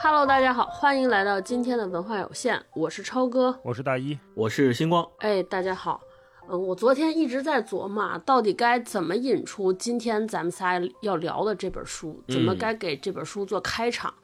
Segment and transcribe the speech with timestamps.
[0.00, 5.04] Hello，大家好，欢迎来到今天的文化有限，我是超哥，我是大一，我是星光。
[5.18, 6.00] 哎，大家好，
[6.48, 14.14] 嗯，我昨天一直在琢磨，啊，到底该怎么引出今天咱们仨要聊的这本书，怎么该给这本书做开场。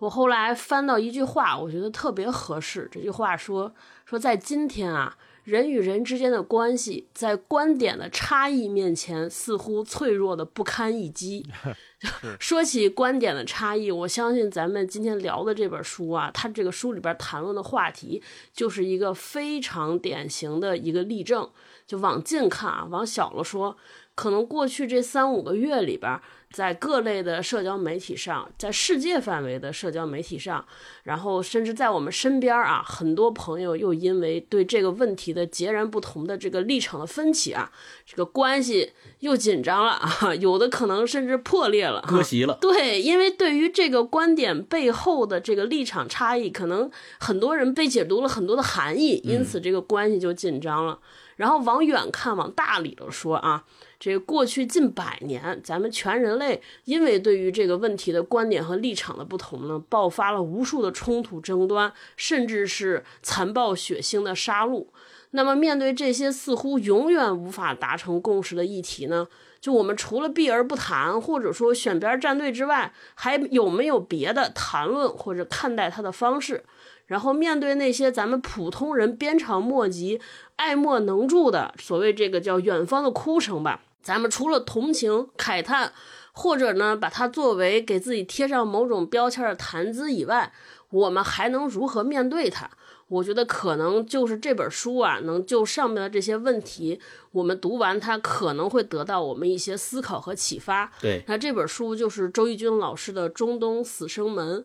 [0.00, 2.86] 我后来翻到一句话，我觉得特别合适。
[2.92, 3.72] 这句话说
[4.04, 5.16] 说在今天啊。
[5.44, 11.46] 人与人之间的关系，在观点的差异面前，似乎脆弱的不堪一击。
[12.40, 18.20] 说起观点的差异，我相信咱们今天聊的这本书啊，它这个书里边谈论的话题，
[18.52, 21.48] 就是一个非常典型的一个例证。
[21.86, 23.76] 就往近看啊，往小了说，
[24.14, 26.20] 可能过去这三五个月里边。
[26.52, 30.64] 在各类的社交媒体上，在世界范围的社交媒体上，
[31.04, 37.72] 然后甚至在我们身边啊，很多朋友又因为对这个问题的截然不同的这个立场的分歧啊，
[38.04, 42.58] 这个关系又紧张了啊， 有的可能甚至破裂了，割席了。
[42.60, 50.98] 对，因为对于这个观点背后的这个立场差异，可能很多人被解读了很多的含义，因此这个关系就紧张了。
[51.36, 53.64] 然后往远看，往大里头说啊。
[54.04, 64.88] 这过去近百年，咱们全人类因为对于这个问题的观点和立场的不同呢，爆发了无数的冲突争端，甚至是残暴血腥的杀戮。
[65.30, 69.28] 那么，面对这些似乎永远无法达成共识的议题呢，
[69.60, 76.64] 就我们除了避而不谈，或者说选边站队之外，还有没有别的谈论或者看待它的方式？
[77.06, 80.20] 然后，面对那些咱们普通人鞭长莫及、
[80.56, 83.80] 爱莫能助的所谓这个叫远方的哭声吧。
[84.02, 85.92] 咱们除了同情、慨叹，
[86.32, 90.52] 或者呢把它作为给自己贴上某种标签的谈资以外，
[90.90, 92.68] 我们还能如何面对它？
[93.08, 96.98] 我觉得可能就是这本书啊，能就上面的这些问题，
[97.32, 100.90] 我们读完它可能会得到我们一些思考和启发。
[101.00, 104.60] 对，那这本书就是周轶君老师的《中东死生门》。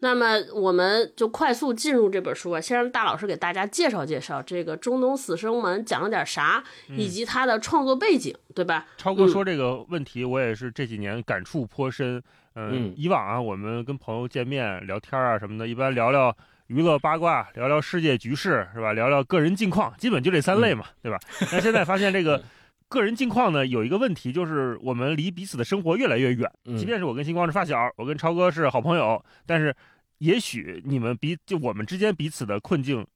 [0.00, 8.86] 那么我们就快速进入这本书啊，先让大老师给大家介绍介绍这个《中东死生门》讲了点啥，以及他的创作背景，对吧？
[8.96, 12.22] 超哥说这个问题，我也是这几年感触颇深。
[12.56, 18.92] 嗯，以往啊，我们跟朋友见面聊天啊什么的，一般聊聊娱乐八卦，聊聊世界局势，是吧？
[18.92, 21.18] 聊聊个人近况，基本就这三类嘛，对吧？
[21.52, 22.42] 那现在发现这个
[22.90, 26.52] 个人近况呢，有一个问题，就是我们离彼此的生活越来越远。
[26.76, 29.74] 即便是我跟星光是发小，我跟超哥是好朋友，但是。
[30.20, 33.06] 也许你们彼就我们之间彼此的困境，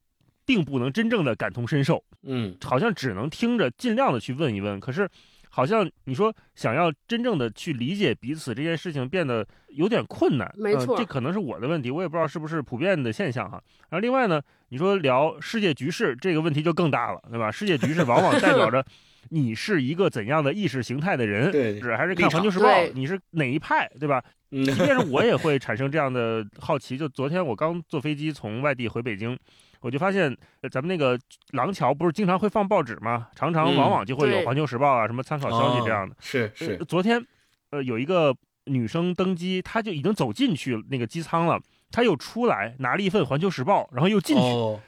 [0.43, 4.79] 并不能真正的感同身受，嗯，好像只能听着，尽量的去问一问。
[4.79, 5.07] 可是，
[5.55, 10.53] 好像你说想要真正的去理解彼此这件事情变得有点困难。
[10.57, 13.53] 没错，这可能是我的问题，我也不知道是不是普遍的现象哈。
[13.89, 17.49] 然后另外呢，你说聊世界局势这个问题就更大了，对吧？
[17.49, 18.85] 世界局势往往代表着
[19.31, 24.21] 你是一个怎样的意识形态的人，对，是还是看环球时报，你是哪一派，对吧？
[24.51, 26.97] 即便是我也会产生这样的好奇。
[26.97, 29.37] 就昨天我刚坐飞机从外地回北京，
[29.85, 30.35] 我就发现
[30.71, 31.15] 咱们那个
[31.51, 33.27] 廊桥不是经常会放报纸吗？
[33.35, 36.15] 常常往往就会有《环球时报》啊什么参考消息这样的。
[36.19, 36.75] 是是。
[36.87, 37.23] 昨天，
[37.69, 44.43] 呃，有一个女生登机，她就已经走进去那个机舱了，她又出来拿了一份《环球时报》，然后又进去。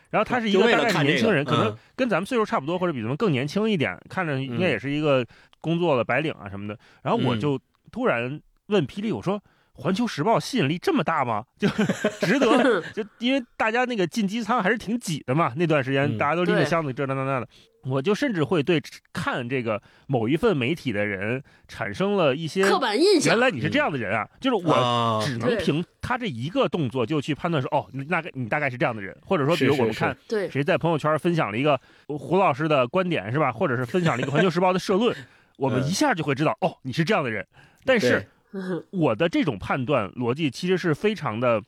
[0.09, 5.24] 然后她是一个大概是年轻人，可能跟咱们岁数差不多，或者比咱们更年轻一点，看着应该也是一个
[5.62, 6.75] 工作的白领啊什么的。
[7.03, 7.59] 然后我就
[7.91, 9.40] 突然问霹雳，我说。
[9.78, 11.44] 环球时报吸引力这么大吗？
[11.58, 11.68] 就
[12.26, 12.82] 值得？
[12.94, 17.48] 就因为大家那个进机舱还是挺挤的嘛，那段时间大家都拎着箱子这那那那的，
[17.86, 18.82] 我就甚至会对
[19.14, 23.36] 看这个某一份媒体的人产生了一些刻板印象。
[23.36, 24.28] 原来你是这样的人啊！
[24.42, 30.18] 就是我只能凭他这一个动作就去判断说，哦，你大概你大概是这样的人，或者说，比如我们看
[30.50, 33.52] 谁在朋友圈分享了一个胡老师的观点是吧？
[33.52, 35.16] 或者是分享了一个环球时报的社论，
[35.58, 37.46] 我们一下就会知道，哦，你是这样的人。
[37.86, 38.28] 但是。
[38.91, 41.62] 我的这种判断逻辑其实是非常的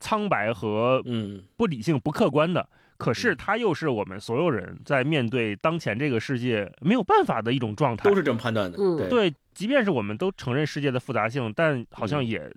[0.00, 1.42] 苍白和嗯。
[1.56, 8.08] 不理性、不客观的，可是它又是我们所有人在面对当前这个世界没有办法的一种状态。
[8.08, 8.76] 都是这么判断的，
[9.08, 12.50] 对，即便是我们都承认世界的复杂性，但好像也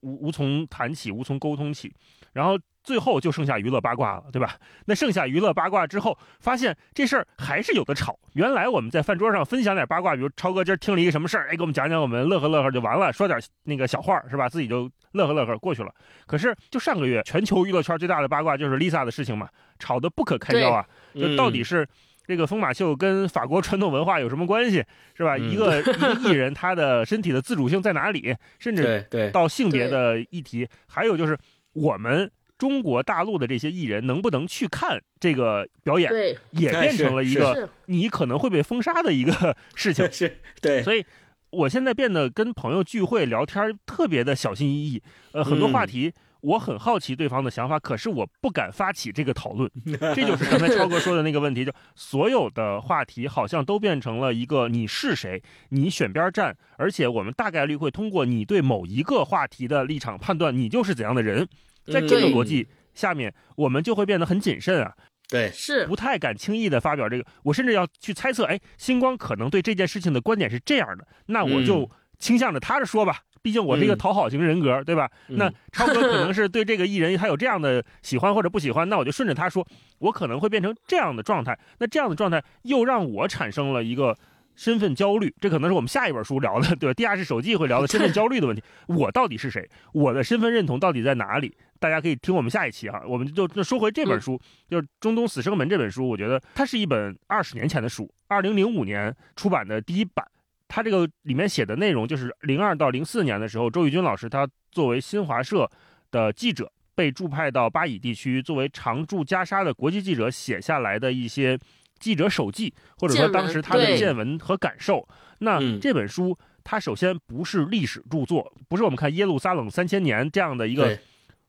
[0.00, 1.92] 无无从谈起，无从沟通起，
[2.32, 2.58] 然后。
[2.86, 4.54] 最后就剩下娱乐八卦了，对吧？
[4.84, 8.16] 那剩下娱乐八卦之后，发现这事儿还是有的吵。
[8.34, 14.48] 原来我们在饭桌上分享点八卦，比如超哥今儿听了一个什么事儿，哎，给我们讲讲，我们乐呵乐呵就完了，说点那个小话是吧？
[14.48, 15.92] 自己就乐呵乐呵过去了。
[16.28, 19.48] 可是就上个月，全球娱乐圈最大的八卦就是 Lisa 的事情嘛，
[19.80, 20.86] 吵得不可开交啊。
[21.12, 21.84] 就到底是
[22.24, 24.84] 这个疯马秀跟法国传统文化有什么关系，
[25.16, 25.36] 是吧？
[25.36, 28.36] 一个一个艺人他的身体的自主性在哪里？
[28.60, 31.36] 甚至到性别的议题，还有就是
[31.72, 32.30] 我们。
[32.58, 36.10] 中国大陆的这些艺人能不能去看这个表演，
[36.52, 40.10] 也变成了一个你可能会被封杀的一个 事情。
[40.10, 40.82] 是，对。
[40.82, 41.04] 所以，
[41.50, 45.02] 我现在变得跟朋友聚会聊天特别的小心翼翼。
[45.32, 49.70] 呃，很多话题我很好奇对方的想法，可是我不敢发起这个讨论。
[50.14, 61.48] 这就是刚才超哥说的那个问题，就所有的话题好像都变成了一个你是谁，你选边站，而且我们大概率会通过你对某一个话题的立场判断你就是怎样的人。
[61.92, 64.94] 在这个逻辑下面，我们就会变得很谨慎啊。
[65.28, 75.10] 对，是不太敢轻易的发表这个，我甚至要去猜测，哎，星光可能对这件事情的观点是这样的，那我就倾向着他的说吧，毕竟我是一个讨好型人格，对吧？
[75.30, 79.66] 那超哥可能是对这个艺人他有这样的喜欢或者不喜欢，那我就顺着他说，
[79.98, 84.16] 我可能会变成这样的状态，那这样的状态又让我产生了一个
[84.54, 86.94] 身份焦虑，这可能是我们下一本书聊的，对吧？
[86.94, 89.68] 地下室手记会聊的身份焦虑的问题，我到底是谁？
[89.92, 91.56] 我的身份认同到底在哪里？
[91.78, 100.26] 大家可以听我们下一期哈，我们就那说回这本书，就是《中东死生门》这本书，我觉得它是一本二十年前的书，二零零五年出版的第一版。
[100.68, 105.70] 它这个里面写的内容，就是零二到零四年的时候，周轶君老师他作为新华社
[106.10, 111.56] 的记者，被驻派到巴以地区，作为常驻加沙的国际记者写下来的一些
[112.00, 115.06] 记者手记，或者说当时他的见闻和感受。
[115.38, 120.98] 那这本书，它首先不是历史著作，不是我们看耶路撒冷三千年这样的一个。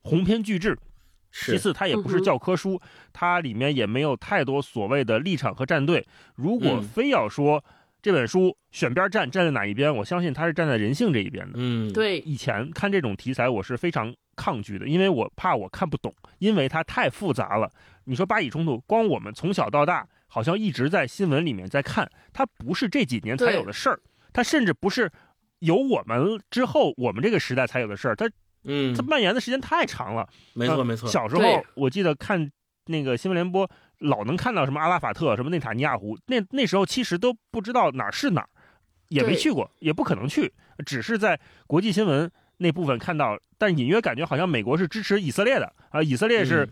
[0.07, 0.77] 鸿篇巨制，
[1.31, 2.81] 其次它也不是教科书，
[3.11, 6.07] 它里面也没有太多所谓的立场和站队。
[6.35, 7.63] 如果非要说
[8.01, 11.53] 这本书选边站站在哪一边，我相信它是站在人性这一边的。
[11.55, 12.19] 嗯，对。
[12.19, 17.69] 以前看这种题材，我是非常抗拒的，因为我怕我看不懂，因为它太复杂了。
[18.05, 23.99] 你说巴以冲突，光我们从小到大好像一直在新闻里面在看，它不是这几年才有的事儿，
[24.31, 25.11] 它甚至不是
[25.59, 28.29] 有我们之后我们这个时代才有的事儿，它。
[28.67, 30.27] 嗯，它蔓延的时间太长了。
[30.53, 31.09] 没错没错。
[31.09, 31.41] 小时候
[31.73, 32.51] 我记得看
[32.85, 33.67] 那个新闻联播，
[33.99, 36.17] 老能看到什么阿拉法特、什么内塔尼亚胡。
[36.27, 38.49] 那那时候其实都不知道哪儿是哪儿，
[39.09, 40.53] 也没去过，也不可能去，
[40.85, 43.37] 只是在国际新闻那部分看到。
[43.59, 46.69] 但隐约感觉好像美国是支持以色列的啊，以色列是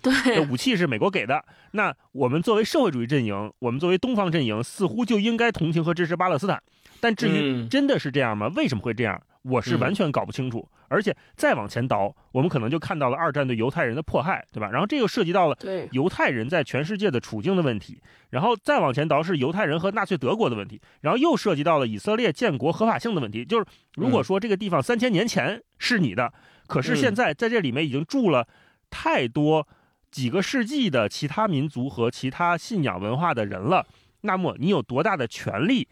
[0.51, 1.43] 武器是美国给的。
[1.71, 6.61] 那我们作为社会主义阵营，我们作为东方阵营，似乎就应该同情和支持巴勒斯坦。
[6.99, 8.51] 但至于真的是这样吗？
[8.55, 9.19] 为什么会这样？
[9.47, 14.71] 我是完全搞不清楚，而且再往前倒，我们可能就看到了二战对犹太人的迫害，对吧？
[14.71, 15.57] 然后这又涉及到了
[15.91, 18.01] 犹太人在全世界的处境的问题，
[18.31, 23.45] 然后再往前倒是犹太人和纳粹德国的问题，然后又涉及到了以色列建国合法性的问题。
[23.45, 26.33] 就是如果说这个地方三千年前是你的，
[26.65, 28.47] 可是现在在这里面已经住了
[28.89, 29.67] 太多
[30.09, 33.85] 几个世纪的其他民族和其他信仰文化的人了，
[34.21, 35.87] 那么你有多大的权利？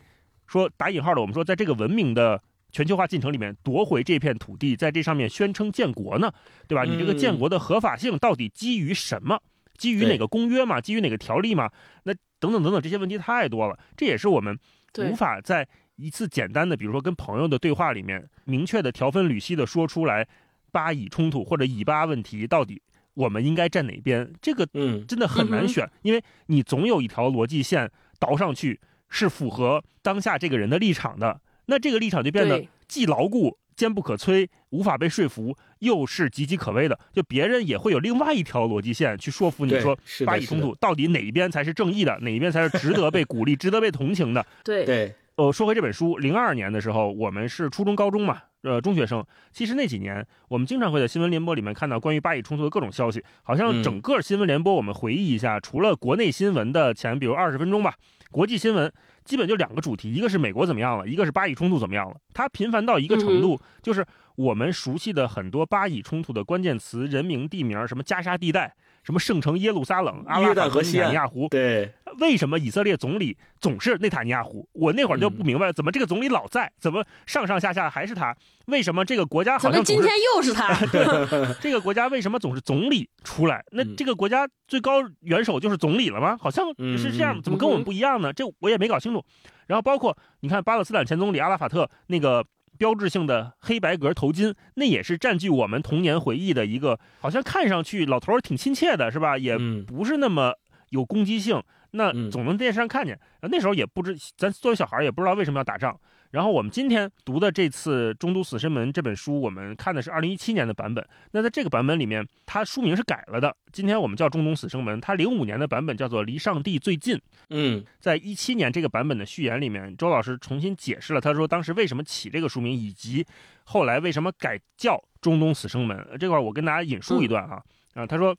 [0.48, 2.42] 说打引号的，我们说在这个文明的。
[2.74, 6.30] 全球化进程里面夺回这片土地，在这上面宣称建国呢，
[6.68, 6.84] 对吧？
[6.84, 9.40] 你这个建国的合法性到底基于什么？
[9.78, 10.82] 基于哪个公约嘛？
[10.82, 11.70] 基于哪个条例嘛？
[12.04, 14.60] 那等等等等这些问题太多了，这也是我们
[14.98, 15.66] 无法在
[15.96, 20.28] 一次简单的，比如说跟朋友的对话里面明确的条分缕析的说出来。
[20.74, 22.82] 巴以冲突或者以巴问题到底
[23.14, 24.34] 我们应该站哪边？
[24.42, 31.40] 这个嗯真的很难选，因为你总有一条逻辑线倒上去是符合当下这个人的立场的。
[31.66, 37.00] 那这个立场就变得既牢固、坚不可摧、无法被说服，又是岌岌可危的。
[37.12, 44.46] 就别人也会有另外一条逻辑线去说服你说，巴以冲突到底哪一边才是正义的，哪一边才是值得被鼓励、 值得被同情的？
[44.64, 45.16] 对对。
[45.36, 49.26] 呃，说回这本书，零二年的时候，我们是初中、高中嘛，呃，中学生。
[49.52, 53.24] 其实那几年，我们经常会在新闻联播里面看到关于巴以冲突的各种消息。
[53.42, 57.96] 好像整个新闻联播，我们回忆一下，除了国内新闻的前，比如二十分钟吧，
[58.30, 58.94] 国际新闻。
[59.24, 62.16] 基本就两个主题，一个是美国怎么样了，一个是巴以冲突怎么样了。
[62.34, 71.48] 它频繁到一个程度，就是我们熟悉的很多巴以冲突的关键词、人名、地名，什么加沙地带，什么圣城耶路撒冷、阿拉法和内塔尼亚胡。
[71.50, 74.68] 对，为什么以色列总理总是内塔尼亚胡？
[74.72, 78.36] 我那会儿就不明白，怎么这个总理老在，怎么上上下下还是他？
[78.68, 80.74] 为什么这个国家好像今天又是他？
[81.60, 83.64] 这个国家为什么总是总理出来？
[83.72, 86.38] 那这个国家最高元首就是总理了吗？
[86.40, 86.66] 好像
[86.98, 88.32] 是这样，怎么跟我们不一样呢？
[88.32, 89.24] 这我也没搞清楚。
[89.68, 92.46] 然后包括你看巴勒斯坦前总理阿拉法特那个
[92.84, 99.38] 标志性的黑白格头巾，那也是占据我们童年回忆的一个，好像看上去老头儿挺亲切的，是吧？
[99.38, 100.54] 也不是那么
[100.90, 101.64] 有攻击性。
[101.92, 105.98] 那总能电视上看见，那时候也不知，咱作为小孩也不知道为什么要打仗。
[106.34, 111.08] 然后我们今天读的这次《中都死神门》这本书，我们看的是二零一七年的版本。
[111.32, 113.56] 那在这个版本里面，它书名是改了的。
[113.72, 117.16] 今天我们叫《中东死神门》，它零五年的版本叫做《离上帝最近》。
[117.52, 123.24] 嗯，在一七年这个版本的序言里面，周老师重新解释了，他说当时为什么起这个书名，以及
[123.66, 125.96] 后来为什么改叫《中东死生门》。
[126.18, 127.64] 这块我跟大家引述一段哈
[127.94, 128.36] 啊，他说。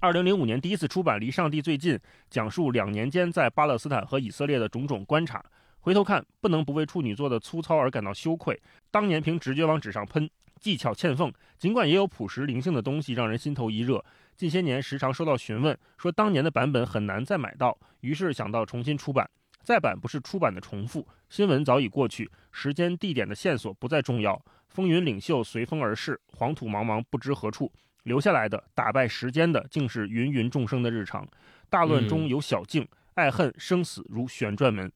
[0.00, 1.96] 二零零五年第一次出版《离上帝最近》，
[2.30, 5.44] 讲述两年间在巴勒斯坦和以色列的种种观察。
[5.88, 8.60] 回头看，不能不为处女座的粗糙而感到羞愧。
[8.90, 10.28] 当年凭直觉往纸上喷，
[10.60, 14.04] 技巧欠奉，尽管也有朴实灵性的东西让人心头一热。
[14.36, 19.30] 近些年时常收到询问，说当年的版本很难再买到，于是想到重新出版。
[19.62, 24.38] 再版不是出版的重复，新闻早已过去，时间地点的线索不再重要。
[24.68, 31.26] 风云领袖随风而逝，黄土茫茫不知何处，留下来的打败时间的，竟是芸芸众生的日常。
[31.70, 34.92] 大乱中有小径，爱恨生死如旋转门。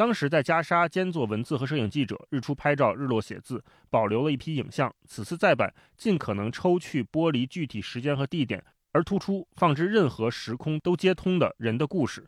[0.00, 4.90] 当时在加沙兼做文字和摄影记者，日出拍照，日落写字，保留了一批影像。
[5.04, 8.64] 此次再版，尽可能抽去剥离具体时间和地点。
[8.92, 12.26] 而突出放置任何时空都接通的人的故事，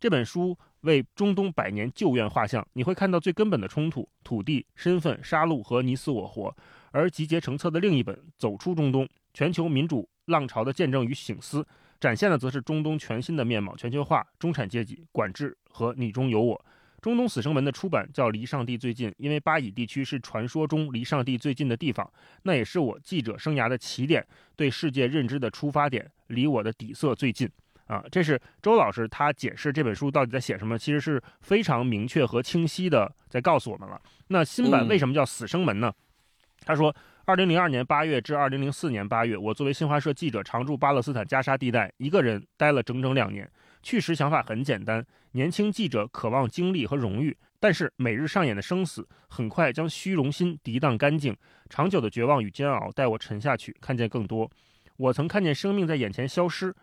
[0.00, 2.66] 这本书为中东百年旧怨画像。
[2.72, 6.52] 你会看到最根本的冲突：土地、身份、杀戮和你死我活。
[6.90, 11.62] 而集结成册的另一本《走出中东：全球民主浪潮的见证与醒思》，
[12.00, 16.64] 展现的则是中东全新的面貌：全球化、中产阶级、管制和你中有我。
[17.04, 22.10] 中东死生门的出版叫《离上帝最近》，因为巴以地区是传说中离上帝最近的地方，
[22.44, 27.46] 那也是我记者生涯的起点，对世界认知的出发点，离我的底色最近。
[27.88, 34.00] 啊，这是周老师他解释这本书到底在写什么，其实是非常明确和清晰的在告诉我们了。
[34.28, 35.92] 那新版为什么叫死生门呢？
[36.64, 36.96] 他说，
[37.26, 43.46] 二零零二年八月至二零零四年八月，我作为新华社记者常驻巴勒斯坦加沙地带，一个人待了整整两年。
[43.84, 51.36] 去时想法很简单，年轻记者渴望经历和荣誉，但是每日上演的生死很快将虚荣心涤荡干净，
[51.68, 54.50] 长久的绝望与煎熬带我沉下去，看见更多。
[54.96, 56.74] 我曾看见生命在眼前消失，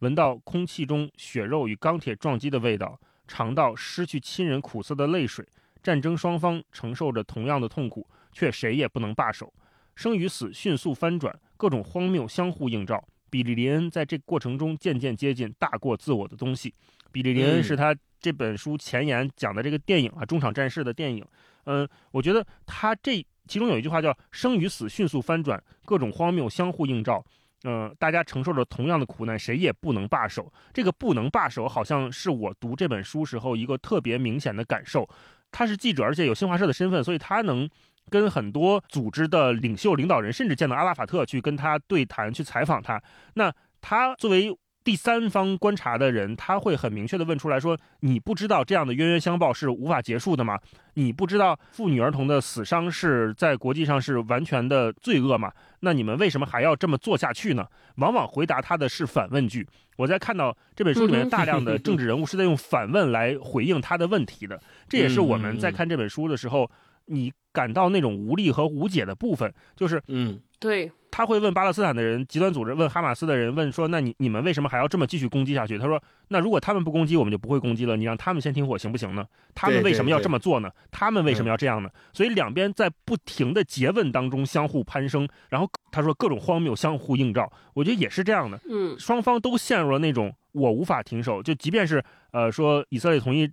[0.00, 5.48] 闻到空气中血肉与钢铁撞击的味道，尝到失去亲人苦涩的泪水。
[5.82, 9.50] 战争双方承受着同样的痛苦，却谁也不能罢手。
[9.94, 13.02] 生与死迅速翻转，各种荒谬相互映照。
[13.30, 16.74] 比利林恩在这过程中渐渐接近大过自我的东西。
[17.12, 21.24] 比利林恩是他这本书前言讲的这个电影啊，中场战事的电影。
[21.64, 27.24] 嗯，我觉得他这其中有一句话叫“生与死迅速翻转，各种荒谬相互映照”。
[27.64, 30.52] 嗯，大家承受着同样的苦难，谁也不能罢手。
[30.72, 35.08] 这个不能罢手，好像是我读这本书时候一个特别明显的感受。
[35.52, 37.68] 他是记者，而且有新华社的身份，所以他能。
[38.10, 43.00] 跟很多组织的领袖、领导人，甚至见到阿拉法特去跟他对谈、去采访他。
[43.34, 43.50] 那
[43.80, 50.58] 他作为第三方观察的人，他会很明确的问出来说：“你不知道这样的冤冤相报是无法结束的吗？
[50.94, 55.52] 你不知道妇女儿童的死伤是在国际上是完全的罪恶吗？
[55.80, 59.68] 那你们为什么还要这么做下去呢？”往往回答他的是反问句。
[59.96, 66.70] 我在看到这本书里面大量的政治人物是在用反问来回应他的问题的，这也是我们在看这本书的时候。
[67.10, 75.76] 你感到那种无力和无解的部分，就是，嗯，对，他会问巴勒斯坦的人、极端组织，问哈马斯的人，问说，那你你们为什么还要这么继续攻击下去？
[75.76, 77.96] 他说，那如果他们不攻击，我们就不会攻击了。
[77.96, 79.26] 你让他们先停火行不行呢？
[79.52, 80.70] 他们为什么要这么做呢？
[80.92, 81.90] 他们为什么要这样呢？
[82.12, 88.60] 所以两边在不停的诘问当中相互攀升，然后他说各种荒谬相互映照，我觉得也是这样的。
[88.70, 93.50] 嗯，双方都陷入了那种我无法停手，就即便是呃说以色列同意。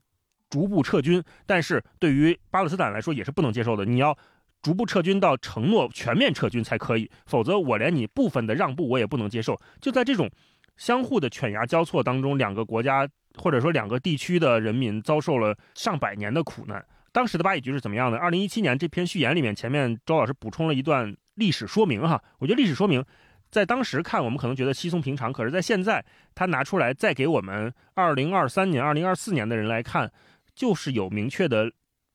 [0.50, 3.86] 逐步撤军，但是对于巴勒斯坦来说也是不能接受的。
[3.86, 4.18] 你要
[4.62, 9.60] 逐步撤军到承诺全面撤军才可以，否则我连你部分的让步我也不能接受。
[9.80, 10.30] 就在这种
[10.78, 16.84] 相互的犬牙交错当中，两个国家或者说两个地区的人民遭受了上百年的苦难。
[17.12, 18.18] 当时的巴以局势怎么样呢？
[18.18, 22.22] 二零一七年这篇序言里面，前面周老师补充了一段历史说明哈。
[22.40, 23.04] 我觉得历史说明
[23.50, 26.04] 在当时看我们可能觉得稀松平常，可是在现在
[26.36, 30.12] 他拿出来再给我们二零二三年、二零二四年的人来看。
[30.58, 31.72] 就是有明确的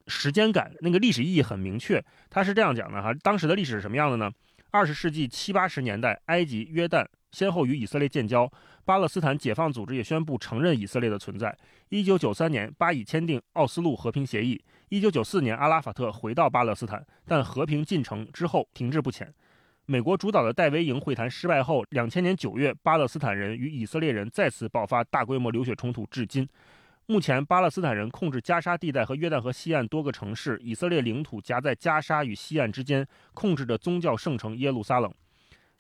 [0.09, 2.05] 时间感，那个历史意义很明确。
[2.29, 4.29] 他是这样讲的哈，当时的历史是什么样的呢？
[4.73, 8.51] 二十世纪七八十年代，埃及、约旦先后与以色列建交，
[8.85, 11.57] 巴勒斯坦解放组织也宣布承认以色列的存在。
[11.91, 14.61] 一九九三年，巴以签订奥斯陆和平协议。
[14.89, 19.33] 一九九四年，阿拉法特回到巴勒斯坦，但和平进程之后停滞不前。
[19.87, 26.49] 美国主导的戴维营会谈失败后，两千年九月，巴勒斯坦人与以色列人再次爆发大规模流血冲突，至今。
[27.07, 35.13] 目前，巴勒斯坦人控制加沙地带和约旦河西岸多个城市，以色列领土夹在加沙与西岸之间，控制着宗教圣城耶路撒冷。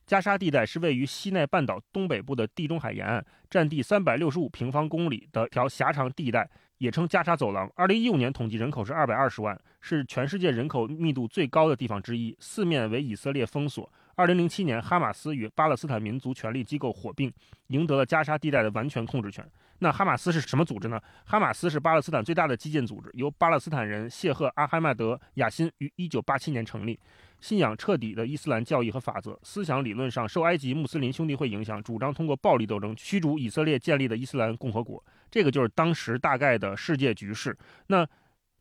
[0.04, 7.70] 加沙地带是位于西奈半岛东北部的地中海沿岸，占地三百六十五平方公里的条狭长地带，也称加沙走廊。
[7.76, 13.90] 二零一五年统计人口是二百二十万，是全世界人口密度最高的地方之一，四面为以色列封锁。
[14.16, 17.32] 二零零七年，哈马斯与巴勒斯坦民族权力机构火并，
[17.68, 19.48] 赢得了加沙地带的完全控制权。
[19.82, 21.00] 那哈马斯是什么组织呢？
[21.24, 26.96] 哈马斯是巴勒斯坦最大的基建组织，由巴勒斯坦人谢赫·阿哈迈德·亚辛于1987年成立，
[27.40, 35.04] 信仰彻底的伊斯兰教义和法则，思想理论上受埃及穆斯林兄弟会影响，主张通过暴力斗争驱逐以色列建立的伊斯兰共和国。
[35.28, 37.58] 这个就是当时大概的世界局势。
[37.88, 38.06] 那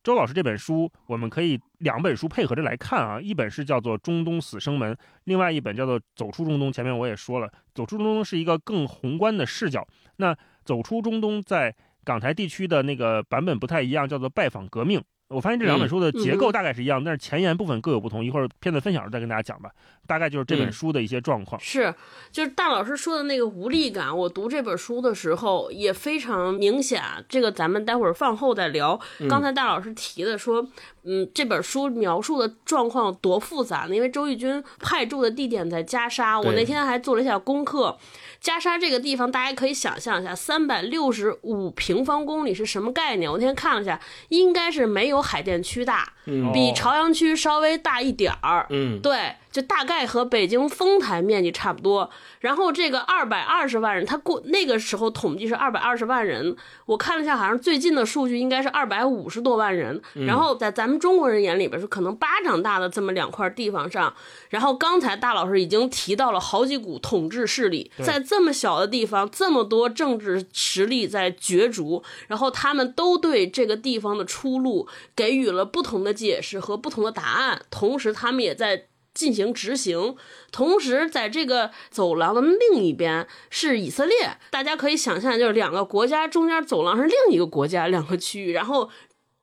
[0.03, 4.91] 周老师这本书，我们可以两本书配合着来看啊，一本是叫做《中东死生门》，
[5.25, 6.69] 另外一本叫做《走出中东》。
[6.73, 10.33] 前面我也说了，《走出中东》是一个更宏观的视角，那
[10.71, 11.75] 《走出中东》在
[12.05, 14.99] 港台地区的那个版本不太一样，叫做《拜访革命》。
[15.27, 18.23] 我发现这两本书的结构大概是一样，但是前言部分各有不同。
[18.23, 19.69] 一会儿片子分享时再跟大家讲吧。
[20.05, 21.59] 大概就是这本书的一些状况。
[21.61, 21.93] 是，
[22.33, 24.17] 就是大老师说的那个无力感。
[24.17, 27.01] 我读这本书的时候也非常明显。
[27.29, 28.99] 这个咱们待会儿饭后再聊。
[29.29, 30.67] 刚才大老师提的说，
[31.03, 33.95] 嗯，这本书描述的状况多复杂呢？
[33.95, 37.97] 因为周轶君派驻的地点在加沙，我那天还做了一下功课。
[38.41, 43.31] 加沙这个地方，大家可以想象一下，三百六十五平方公里是什么概念？
[43.31, 46.11] 我那天看了一下，应该是没有海淀区大，
[46.51, 48.65] 比朝阳区稍微大一点儿。
[48.71, 49.35] 嗯，对。
[49.51, 56.55] 就大概和北京丰台面积差不多，然后这个二百二十万人，他过那个时候统计是二百二十万人，
[56.85, 60.01] 我看了一下，好像最近的数据应该是二百五十多万人。
[60.25, 64.13] 然后在咱们中国人眼里边是可能巴掌大的这么两块地方上，
[64.49, 78.85] 然后刚才大老师已经提到了好几股统治势力，在这么小的地方，这么多政治实力在角逐，然后他们都对这个地方的出路给予了不同的解释和不同的答案，同时他们也在。
[79.13, 80.15] 进行执行，
[80.51, 84.37] 同时在这个走廊的另一边是以色列。
[84.49, 88.53] 大家可以想象，就是两个国家中间走廊是另一个国家，两个区域。
[88.53, 88.89] 然后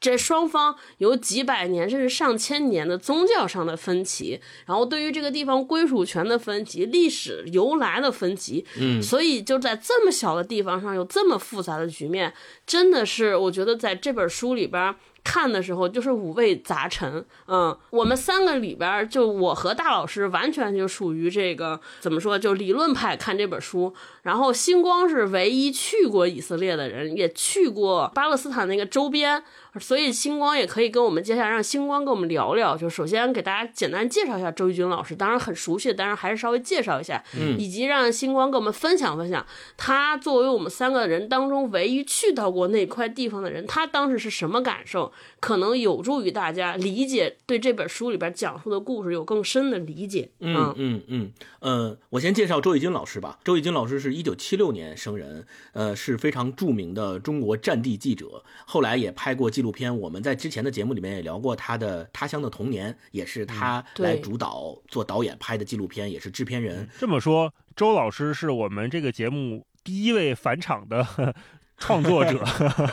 [0.01, 8.65] 这双方有几百年甚至上千年的宗教上的分歧，然后对于这个地方归属权的分歧、历史由来的分歧。
[8.81, 12.33] 嗯，所以就在这么小的地方上有这么复杂的局面，
[12.67, 14.95] 真的是我觉得在这本书里边。
[15.29, 23.93] 看的时候就是五味杂陈，嗯，我们三个里边，就我和大老师完全就属于这个怎么说，就理论派看这本书。
[24.23, 29.45] 然后星光是唯一去过以色列的人，也去过巴勒斯坦那个周边。
[29.81, 32.77] 所以星光也可以跟我们接下来让星光跟我们聊聊。
[32.77, 39.45] 就首先给大家简单介绍一下周轶军老师，当然很熟悉，但是还是稍微介绍一下，嗯，以及让星光跟我们分享分享，
[39.77, 45.13] 他作为我们三个人当中唯一去到过那块地方的人，他当时是什么感受？
[45.41, 50.31] 可能有助于大家理解对这本书里边讲述的故事有更深的理解。
[50.41, 53.39] 嗯嗯嗯，呃，我先介绍周轶军老师吧。
[53.45, 59.69] 周轶军老师是一九七六年生人，呃，是非常著名的中国战地记者，后来也拍过纪录。
[59.69, 66.89] 片，我们在之前的节目里面也聊过他的《他乡的童年》，也是他来主导做导演拍的纪录片，也是制片人。
[66.99, 71.07] 这么说，周老师是我们这个节目第一位返场的
[71.79, 72.43] 创作者。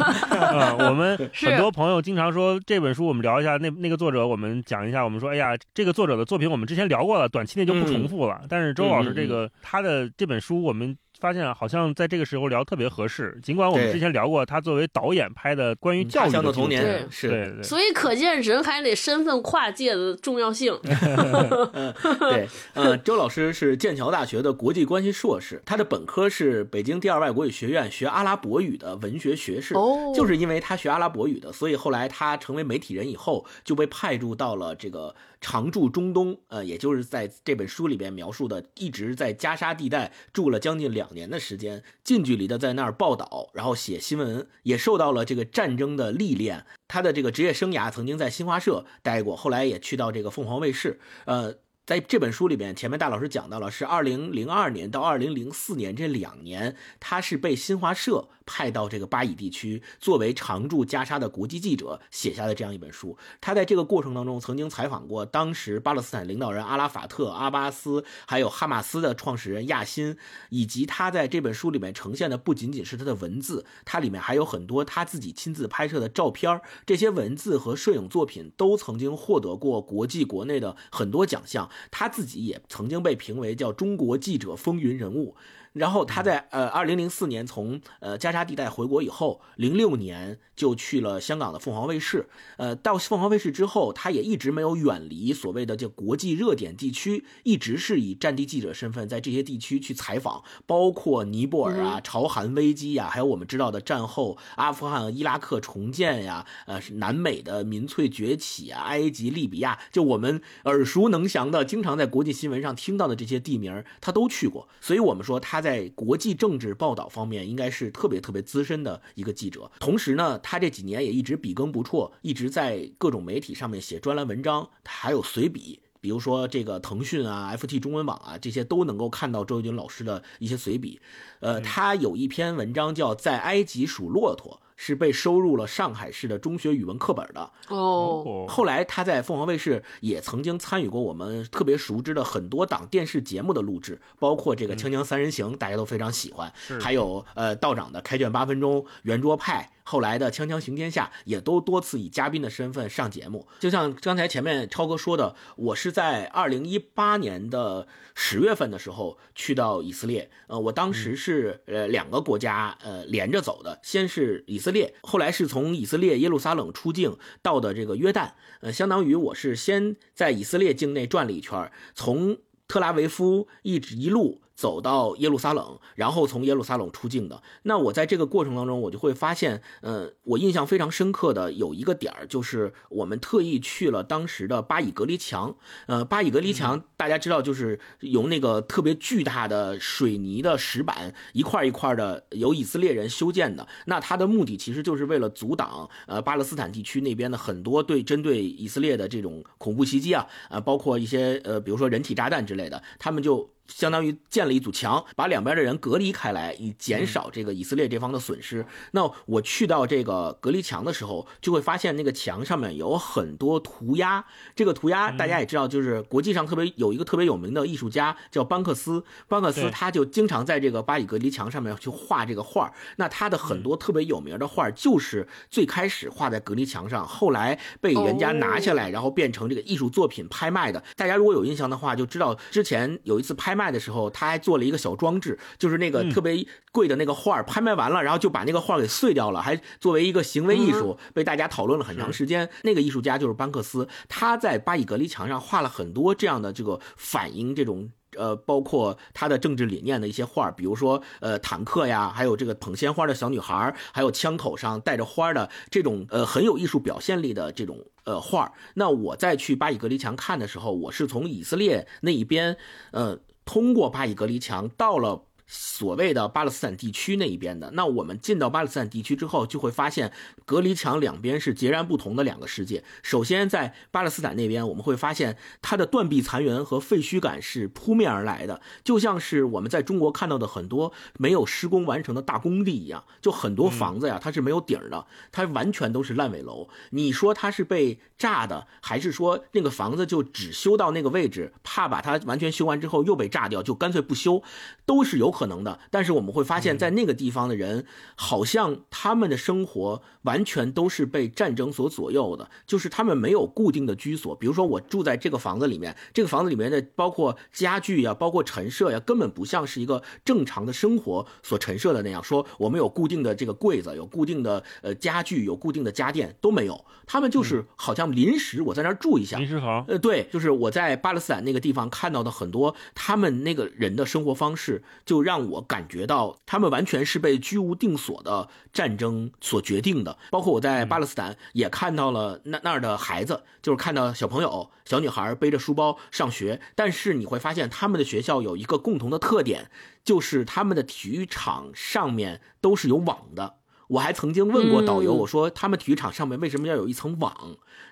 [0.78, 5.04] 我们 很多朋友经常说这本书，我们聊一下那那个作者，我们讲一下。
[5.04, 8.42] 我们说，哎呀，这个作者的作品我们之前聊过了，短期内就不重复了。
[8.50, 10.96] 但是周老师这个他的这本书，我们。
[11.20, 17.64] 发现好像在这个时候聊特别合适，尽管我们之前聊过他作为导演拍的关于教育的童年，是，对对。
[17.64, 20.78] 所以可见人还得身份跨界的重要性。
[20.84, 29.74] 对，呃，周老师是剑桥大学的国际关系硕士，他的本科是北京第二外国语学院学阿拉伯语的文学学士。
[29.76, 35.16] 哦，就是因为他学阿拉伯语的，所以后来他成为媒体人以后就被派驻到了这个。
[35.48, 46.66] 常驻中东，呃，也就是在这本书里边描述的，一直在加沙地带住了将近两年的时间，近距离的在那儿报道，然后写新闻，也受到了这个战争的历练。
[46.88, 51.54] 他的这个职业生涯曾经在新华社待过，后来也去到这个凤凰卫视，呃。
[51.86, 63.16] 在这本书里面，前面大老师讲到了，是二零零二年到二零零四年这两年，他是被新华社派到这个巴以地区，作为常驻加沙的国际记者写下的这样一本书。
[63.40, 70.18] 他在这个过程当中，曾经采访过当时巴勒斯坦领导人阿拉法特、阿巴斯，还有哈马斯的创始人亚辛，
[70.50, 76.60] 以及他在这本书里面呈现的不仅仅是他的文字，它里面还有很多他自己亲自拍摄的照片。
[76.88, 81.70] 这些文字和摄影作品都曾经获得过国际国内的很多奖项。
[81.92, 85.36] 他自己也曾经被评为叫中国记者风云人物。
[85.76, 92.30] 然后他在呃二零零四年从呃加沙地带回国以后，零六年就去了香港的凤凰卫视。
[92.56, 114.70] 呃，到凤凰卫视之后，他也一直没有远离所谓的这国际热点地区，一直是以战地记者身份在这些地区去采访，包括尼泊尔啊、朝韩危机呀，还有我们知道的战后阿富汗、伊拉克重建呀，呃，南美的民粹崛起啊，埃及、利比亚，就我们耳熟能详的，经常在国际新闻上听到的这些地名，他都去过。
[114.80, 115.65] 所以我们说他。
[115.66, 119.72] 在国际政治报道方面，应该是特别特别资深的一个记者。
[119.80, 125.80] 同时呢，他这几年也一直笔耕不辍，一直在各种媒体上面写专栏文章，还有随笔。
[126.00, 131.02] 比如说这个腾讯啊、FT 中文网啊，这些都能够看到周轶军老师的一些随笔。
[131.40, 137.52] 呃，他有一篇文章叫《在埃及数骆驼》，是被收入了上海市的中学语文课本的。
[137.70, 146.80] 哦，后来他在凤凰卫视也曾经参与过我们特别熟知的很多档电视节目的录制，包括这个《锵锵三人行》，大家都非常喜欢，是。
[146.80, 149.72] 还有呃道长的《开卷八分钟》、圆桌派。
[149.88, 174.42] 后来的《锵锵行天下》也都多次以嘉宾的身份上节目，就像刚才前面超哥说的，我是在二零一八年的十月份的时候去到以色列，呃，我当时是呃两个国家呃连着走的，先是以以色列，后来是从以色列耶路撒冷出境到的这个约旦，呃，相当于我是先在以色列境内转了一圈，从特拉维夫一直一路。
[174.56, 177.44] 走到耶路撒冷，然后从耶路撒冷出境的。
[177.64, 185.56] 那我在这个过程当中，我就会发现，呃，我印象非常深刻的有一个点儿，就是我们特意去了当时的巴以隔离墙。
[185.88, 193.68] 呃，巴以隔离墙大家知道，就是由那个特别巨大的水泥的石板一块一块的由以色列人修建的。
[193.88, 203.55] 那它的目的其实就是为了阻挡呃巴勒斯坦地区那边的很多对针对以色列的这种恐怖袭击啊，呃，包括一些呃，比如说人体炸弹之类的，他们就。
[203.68, 208.66] 相当于建了一堵墙，把两边的人隔离开来，以减少这个以色列这方的损失。
[208.92, 214.24] 那我去到这个隔离墙的时候，就会发现那个墙上面有很多涂鸦。
[214.56, 222.72] 这个涂鸦大家也知道，就是国际上特别有一个特别有名的艺术家叫班克斯，班克斯他就经常在这个巴以隔离墙上面去画这个画。
[222.98, 230.84] 那他的很多特别有名的画，就是最开始画在隔离墙上，后来被人家拿下来，然后变成这个艺术作品拍卖的。
[230.96, 233.55] 大家如果有印象的话，就知道之前有一次拍。
[233.56, 242.50] 卖的时候，他还做了一个小装置，就是那个特别贵的那个画拍卖完了，然后就把那个画给碎掉了，还作为一个行为艺术被大家讨论了很长时间。
[242.64, 258.54] 那个艺术家就是班克斯，他在巴以隔离墙上画了很多这样的这个反映这种呃，包括他的政治理念的一些画，比如说呃坦克呀，还有这个捧鲜花的小女孩，还有枪口上带着花的这种呃很有艺术表现力的这种呃画。
[258.76, 262.58] 那我在去巴以隔离墙看的时候，我是从以色列那一边
[262.92, 263.20] 呃。
[263.46, 265.24] 通过巴以隔离墙到了。
[265.48, 270.12] 所谓的巴勒斯坦地区那一边的，那我们进到巴勒斯坦地区之后，就会发现
[270.44, 272.84] 隔离墙两边是截然不同的两个世界。
[273.04, 283.04] 首先，在巴勒斯坦那边，我们会发现它的断壁残垣和废墟感是扑面而来的，就像是我们在中国看到的很多没有施工完成的大工地一样。
[283.22, 286.70] 就很多房子呀，它是没有顶的，它完全都是烂尾楼。
[286.90, 294.42] 你说它是被炸的，还是说那个房子就只修到那个位置，怕把它完全修完之后又被炸掉，就干脆不修，
[294.88, 295.35] 都是有。
[295.36, 304.34] 可能的，但是我们会发现，在那个地方的人，好像他们的生活完全都是被战争所左右的，就是他们没有固定的居所。
[304.38, 312.24] 比如说，我住在这个房子里面，这个房子里面的包括家具呀，包括陈设呀，根本不像是一个正常的生活所陈设的那样。
[312.24, 319.84] 说我们有固定的这个柜子，有固定的呃家具，有固定的家电都没有，他们就是好像临时我在那儿住一下，临时房。
[319.90, 325.25] 呃，对，就是我在巴勒斯坦那个地方看到的很多他们那个人的生活方式就。
[325.26, 330.16] 让我感觉到，他们完全是被居无定所的战争所决定的。
[330.30, 336.62] 包括我在巴勒斯坦也看到了那那儿的孩子，就是看到小朋友、小女孩背着书包上学。
[336.76, 339.72] 但是你会发现，他们的学校有一个共同的特点，
[340.04, 343.56] 就是他们的体育场上面都是有网的。
[343.88, 347.34] 我还曾经问过导游，我说他们体育场上面为什么要有一层网？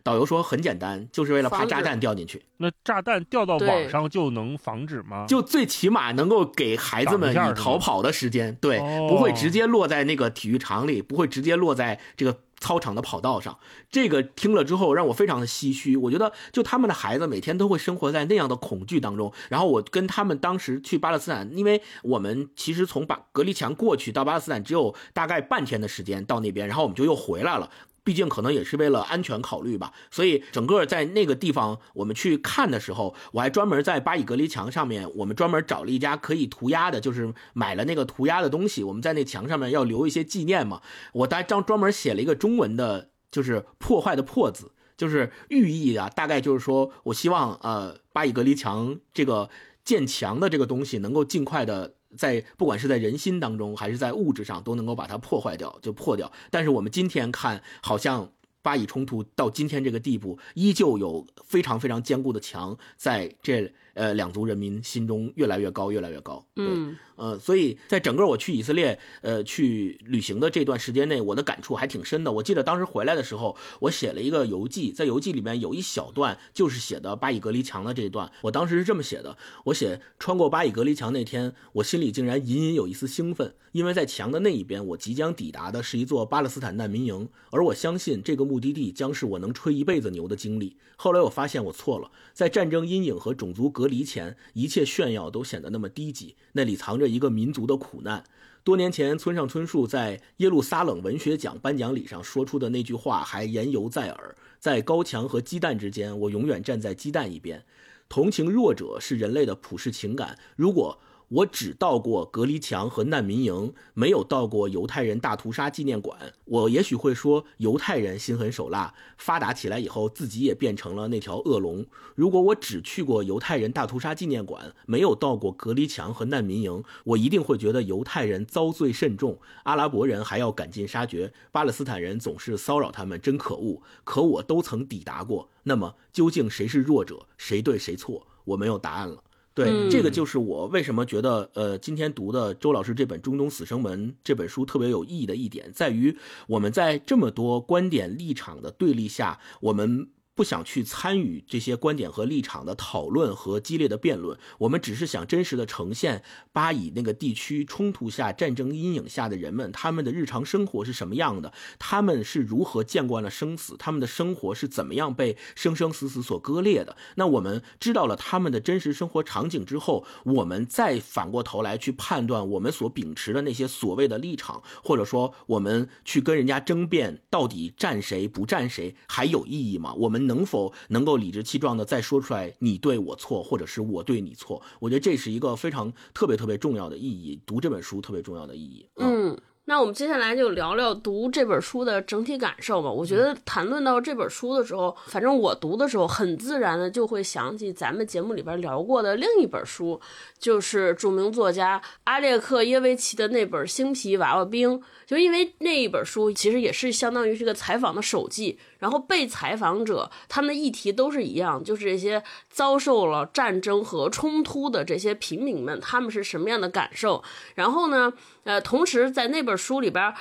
[0.04, 2.44] 导游说很简单，就是为了怕炸弹掉进去。
[2.58, 5.26] 那炸弹掉到网上就能防止吗？
[5.28, 12.38] 就最起码能够给孩子们以逃跑的时间，对，不会直接落在那个体育场里，不会直接落在这个。
[12.60, 13.58] 操场的跑道上，
[13.90, 15.98] 这个听了之后让我非常的唏嘘。
[15.98, 19.32] 我觉得，就他们的孩子每天都会生活在那样的恐惧当中。
[19.50, 27.70] 然后我跟他们当时去巴勒斯坦，因为我们其实从把隔离墙过去到巴勒斯坦只有大概半天的时间到那边，然后我们就又回来了。
[28.04, 38.84] 毕竟可能也是为了安全考虑吧，所以整个在那个地方我们去看的时候，我还专门在巴以隔离墙上面，我们专门找了一家可以涂鸦的，就是买了那个涂鸦的东西。
[38.84, 40.82] 我们在那墙上面要留一些纪念嘛，
[41.14, 49.50] 我大专专门写了一个中文的，就是破坏的破字，就是寓意啊，大概就是说我希望呃巴以隔离墙这个
[49.86, 51.96] 建墙的这个东西能够尽快的。
[52.18, 56.32] 在不管是在人心当中，还是在物质上，都能够把它破坏掉，就破掉。
[56.50, 66.46] 但是我们今天看，好像巴以冲突到今天这个地步，依旧有非常非常坚固的墙在这呃两族人民心中越来越高，越来越高。
[66.56, 72.32] 对嗯呃，所以在整个我去以色列呃去旅行的这段时间内，我的感触还挺深的。
[72.32, 78.32] 我记得当时回来的时候，我写了一个游记，在游记里面有一小段就是写的巴以隔离墙的这一段。
[78.42, 90.78] 我当时是这么写的：我写穿过巴以隔离墙那天，我心里竟然隐隐有一丝兴奋，因为在墙的那一边，我即将抵达的是一座巴勒斯坦难民营，而我相信这个目的地将是我能吹一辈子牛的经历。
[90.96, 98.24] 后来我发现我错了，在战争阴影和种族隔隔离前，一切炫耀都显得那么低级，那里藏着一个民族的苦难。
[98.64, 107.62] 多年前，村上春树在耶路撒冷文学奖颁奖礼上说出的那句话还言犹在耳：在高墙和鸡蛋之间，我永远站在鸡蛋一边。
[108.08, 110.40] 同情弱者是人类的普世情感。
[110.56, 110.98] 如果
[111.34, 116.16] 我只到过隔离墙和难民营，没有到过犹太人大屠杀纪念馆，
[116.46, 121.84] 我也许会说犹太人心狠手辣，发达起来以后自己也变成了那条恶龙。
[122.14, 133.82] 如果我只去过犹太人大屠杀纪念馆，没有到过隔离墙和难民营，我一定会觉得犹太人遭罪甚重，阿拉伯人还要赶尽杀绝，巴勒斯坦人总是骚扰他们，真可恶。
[134.04, 138.28] 可我都曾抵达过，那么究竟谁是弱者，谁对谁错？
[138.46, 139.24] 我没有答案了。
[139.54, 150.08] 对，嗯这个就是我为什么觉得，呃，今天读的周老师这本《中东死生门》这本书特别有意义的一点，在于我们在这么多观点立场的对立下，我们。
[150.36, 166.98] 不想去参与这些观点和立场的讨论和激烈的辩论，我们只是想真实的呈现巴以那个地区冲突下、战争阴影下的人们，他们的日常生活是什么样的，他们是如何见惯了生死，他们的生活是怎么样被生生死死所割裂的。
[167.16, 179.94] 那我们知道了他们的真实生活场景之后，我们再反过头来去判断我们所秉持的那些所谓的立场，或者说我们去跟人家争辩到底站谁不站谁，还有意义吗？
[179.94, 184.62] 我们能否能够理直气壮的再说出来你对我错，或者是我对你错？
[184.80, 188.86] 我觉得这是一个非常特别特别重要的意义，读这本书特别重要的意义。
[188.96, 192.92] 嗯，那我们接下来就聊聊读这本书的整体感受吧。
[192.92, 200.02] 我觉得谈论到这本书的时候，反正我读的时候，很自然的就会想起咱们节目里边聊过的另一本书，
[200.38, 204.80] 就是著名作家阿列克耶维奇的那本《星皮娃娃兵》。
[205.06, 217.22] 就因为那一本书其实也是相当于是个采访的手记，然后被采访者他们的议题都是一样，就是这些遭受了战争和冲突的这些平民们，他们是什么样的感受？
[217.56, 218.14] 然后呢，
[218.46, 220.14] 呃，同时在那本书里边。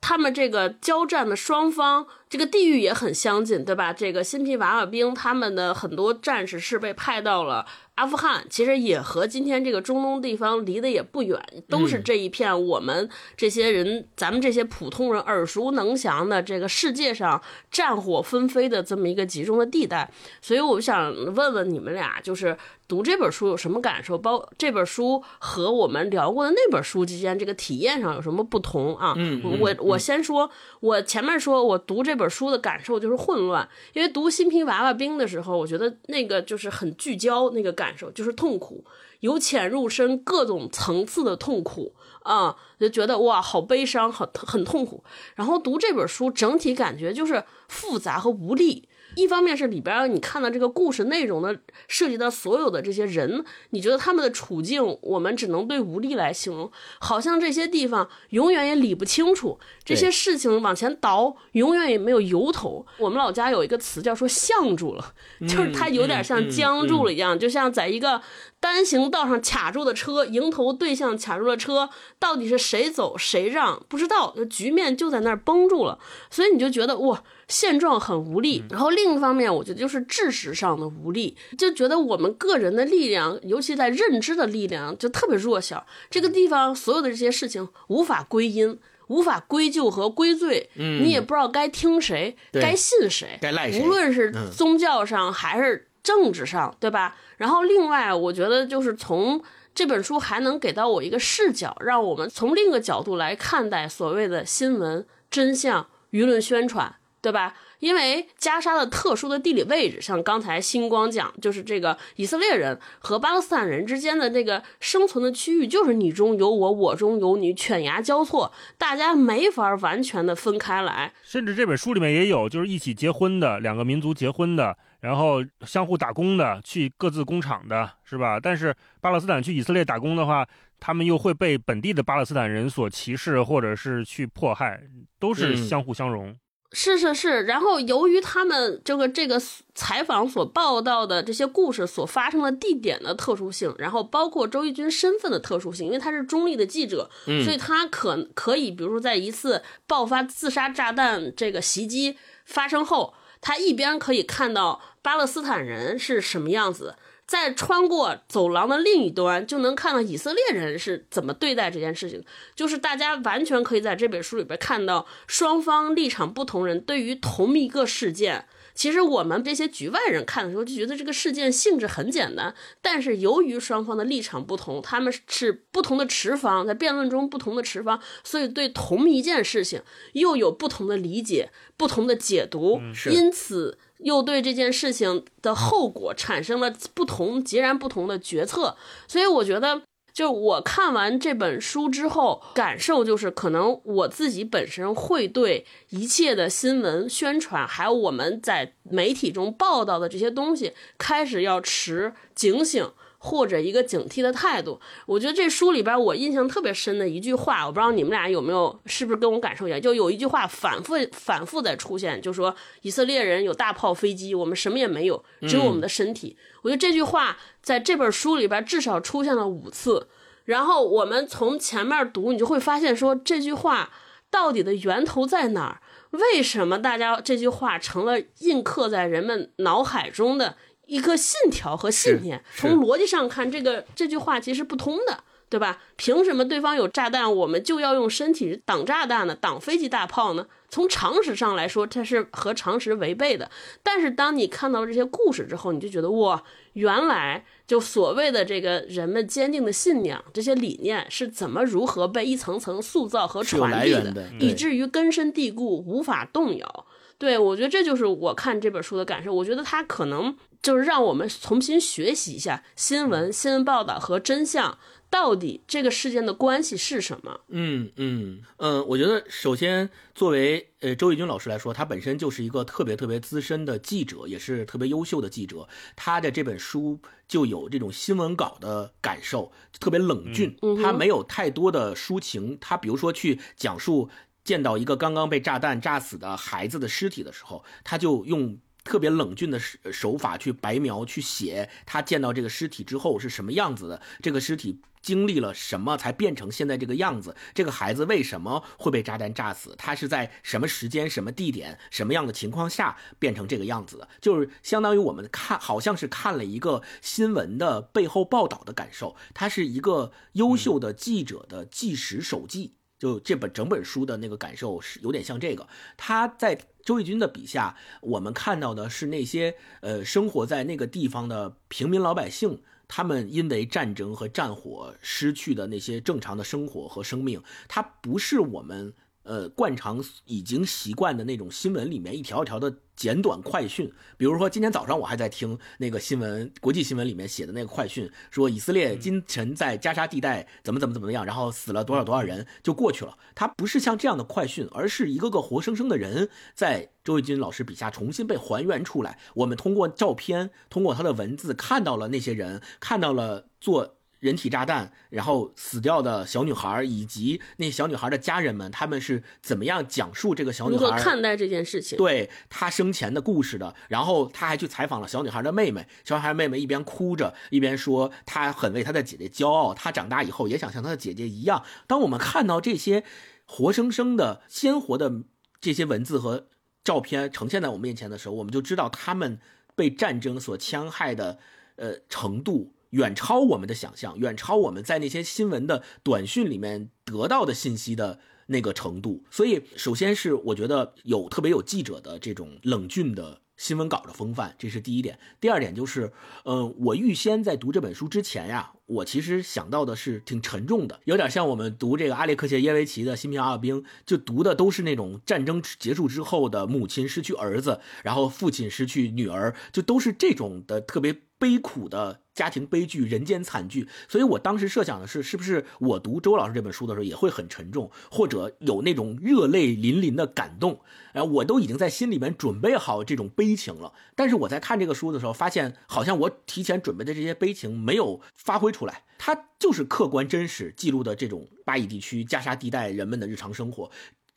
[0.00, 3.92] 他们这个交战的双方，这个地域也很相近，对吧？
[3.92, 7.66] 这个新皮娃娃兵，他们的很多战士是被派到了
[7.96, 20.08] 阿富汗，其实也和今天这个中东地方离得也不远，都是这一片我们这些人，咱们这些普通人耳熟能详的这个世界上战火纷飞的这么一个集中的地带。
[20.40, 24.16] 所以我想问问你们俩，就是读这本书有什么感受？
[24.16, 29.14] 包这本书和我们聊过的那本书之间，这个体验上有什么不同啊？
[29.16, 38.84] 嗯嗯我我先说，我前面说我读这本书的感受就是混乱，因为读《新平娃娃兵》的时候，我觉得那个就是很聚焦，那个感受就是痛苦，
[39.20, 45.02] 由浅入深，各种层次的痛苦啊、就觉得哇，好悲伤，很很痛苦。
[45.34, 48.86] 然后读这本书，整体感觉就是复杂和无力。
[49.16, 56.70] 一方面是里边你看到这个故事内容的涉及到所有的这些人，你觉得他们的处境，我们只能对无力来形容，
[57.00, 62.86] 好像这些地方永远也理不清楚，这些事情往前倒，永远也没有由头。
[62.98, 68.22] 我们老家有一个词叫说“相住了”，就是它有点像僵住了一样，就像在一个
[68.60, 75.98] 单行道上卡住的车，迎头对向卡住了车，到底是谁走谁让不知道，局面就在那儿绷住了，
[76.30, 77.22] 所以你就觉得哇。
[77.50, 85.84] 现状很无力，然后另一方面，我觉得就是知识上的无力，就觉得我们个人的力量，尤其在认知的力量，就特别弱小。
[86.08, 97.16] 这个地方所有的这些事情无法归因，无法归咎和归罪，嗯你也不知道该听谁，该信谁，该赖谁无论是嗯宗教上还是政治上，对吧？
[97.36, 99.42] 然后另外，我觉得就是从
[99.74, 106.94] 这本书还能给到我一个视角，让我们从另一个角度来看待所谓的新闻真相、舆论宣传。
[107.22, 107.54] 对吧？
[107.80, 121.12] 因为加沙的特殊的地理位置，像刚才星光讲，就是这个以色列人和巴勒斯坦人之间的这个生存的区域，就是你中有我，我中有你，犬牙交错，大家没法完全的分开来。
[121.22, 128.38] 甚至这本书里面也有，就是一起结婚的两个民族结婚的，然后相互打工的，去各自工厂的，是吧？
[128.40, 130.46] 但是巴勒斯坦去以色列打工的话，
[130.78, 134.82] 他们又会被本地的巴勒斯坦人所歧视，或者是去迫害，
[135.18, 136.36] 都是嗯相互相容。
[136.72, 139.42] 是是是，然后由于他们这个这个
[139.74, 147.10] 采访所报道的这些故事所发生的地点的特殊性，然后包括周轶君身份的特殊性，因为他是中立的记者，
[147.44, 156.94] 所以他可可以，比如说在一次爆发自杀炸弹这个袭击发生后，他一边可以看到巴勒斯坦人是什么样子。
[157.30, 162.20] 在穿过走廊的另一端，就能看到以色列人是怎么对待这件事情。
[162.56, 168.46] 就是大家完全可以在这本书里边看到双方立场不同人对于同一个事件。
[168.74, 179.80] 其实我们这些局外人看的时候就觉得这个事件性质很简单，但是由于双方的立场不同，他们是不同的持方，在辩论中不同的持方，所以对同一件事情
[180.14, 183.78] 又有不同的理解、不同的解读，因此。
[184.02, 189.82] 又对这件事情的后果产生了不同、截然不同的决策，所以我觉得，
[190.12, 202.90] 就我看完这本书之后，感受就是，可能我自己本身会对一切的新闻宣传，还有我们在媒体中报道的这些东西，开始要持警醒。
[203.22, 209.78] 或者一个警惕的态度，我觉得这书里边我印象特别深的一句话，我不知道你们俩有没有，是不是跟我感受一样？
[209.78, 216.34] 就有一句话反复反复在出现，就说以色列人有大炮、飞机，我们什么也没有，只有我们的身体。
[216.62, 220.08] 我觉得这句话在这本书里边至少出现了五次。
[220.46, 223.90] 然后我们从前面读，你就会发现说这句话
[224.30, 225.82] 到底的源头在哪儿？
[226.12, 230.56] 为什么大家这句话成了印刻在人们脑海中的？
[230.90, 235.80] 一个信条和信念，从逻辑上看，这个这句话其实不通的，对吧？
[235.94, 239.36] 凭什么对方有炸弹，我们就要用身体挡炸弹呢？
[239.36, 240.46] 挡飞机大炮呢？
[240.68, 243.48] 从常识上来说，它是和常识违背的。
[243.84, 256.86] 但是当你看到这些故事之后，你就觉得哇，原来就所谓的这个人们坚定的信仰，这些理念是怎么如何被一层层塑造和传递的，以至于根深蒂固，无法动摇。
[257.20, 259.32] 对我觉得这就是我看这本书的感受。
[259.32, 260.36] 我觉得它可能。
[260.62, 264.76] 就是让我们重新学习一下新闻、新闻报道和真相
[265.08, 267.40] 到底这个事件的关系是什么。
[267.48, 275.66] 嗯嗯嗯，我觉得首先作为呃周轶君老师来说，他本身就是一个特别特别资深的记者，也是特别优秀的记者。
[275.96, 282.58] 他的这本书就有这种新闻稿的感受，特别冷峻，他没有太多的抒情。
[282.60, 284.10] 他比如说去讲述
[284.50, 288.58] 见到一个刚刚被炸弹炸死的孩子的尸体的时候，他就用。
[288.82, 289.60] 特别冷峻的
[289.92, 297.36] 手法去白描去写他见到这个尸体之后是什么样子的，这个尸体经历了什么才变成现在这个样子？
[297.54, 299.74] 这个孩子为什么会被炸弹炸死？
[299.76, 304.08] 他是在什么时间、什么地点、什么样的情况下变成这个样子的？
[304.18, 309.14] 就是相当于我们看，好像是看了一个新闻的背后报道的感受。
[309.34, 312.79] 他是一个优秀的记者的纪实手记。
[313.00, 328.94] 就这本整本书的那个感受是有点像这个，他在周轶君的笔下，我们看到的是那些呃生活在那个地方的平民老百姓，他们因为战争和战火失去的那些正常的生活和生命，它不是我们。
[329.22, 343.16] 呃，惯常已经习惯的那种新闻里面一条一条的简短快讯，比如说今天早上我还在听那个新闻，国际新闻里面写的那个快讯，说以色列今晨在加沙地带怎么怎么怎么样，然后死了多少多少人就过去了。
[343.34, 349.18] 它不是像这样的快讯，而是一个个活生生的人在周轶君老师笔下重新被还原出来。
[349.32, 353.96] 我们通过照片，通过他的文字看到了那些人，看到了做。
[354.20, 361.96] 人体炸弹，然后死掉的小女孩，以及那小女孩的家人们，他们是怎么样讲述这个小女孩看待这件事情？
[361.96, 363.74] 对她生前的故事的。
[363.88, 371.64] 然后他还去采访了小女孩的妹妹，小女孩妹妹一边哭着，一边说她很为她的姐姐骄傲，她长大以后也想像她的姐姐一样。
[371.86, 373.02] 当我们看到这些
[373.46, 375.22] 活生生的、鲜活的
[375.60, 376.46] 这些文字和
[376.84, 379.40] 照片呈现在我们面前的时候，我们就知道他们
[379.74, 381.38] 被战争所戕害的
[381.76, 382.74] 呃程度。
[382.90, 389.24] 远超我们的想象，远超我们在那些新闻的短讯里面得到的信息的那个程度。
[389.30, 395.18] 所以，首先是我觉得有特别有记者的这种冷峻的新闻稿的风范，这是第一点。
[395.40, 396.12] 第二点就是，
[396.44, 412.20] 嗯，我预先在读这本书之前呀，我其实想到的是挺沉重的，有点像我们读这个阿列克谢耶维奇的《新兵阿尔兵》，就读的都是那种战争结束之后的母亲失去儿子，然后父亲失去女儿，就都是这种的特别悲苦的。
[412.32, 420.80] 家庭悲剧、人间惨剧，所以我当时设想的是，是不是我读周老师这本书的时候也会很沉重，或者有那种热泪淋淋的感动？
[421.12, 423.92] 哎，我都已经在心里面准备好这种悲情了。
[424.14, 433.90] 但是我在看这个书的时候，发现好像我提前准备的这些悲情没有发挥出来，它就是客观真实记录的这种巴以地区加沙地带人们的日常生活。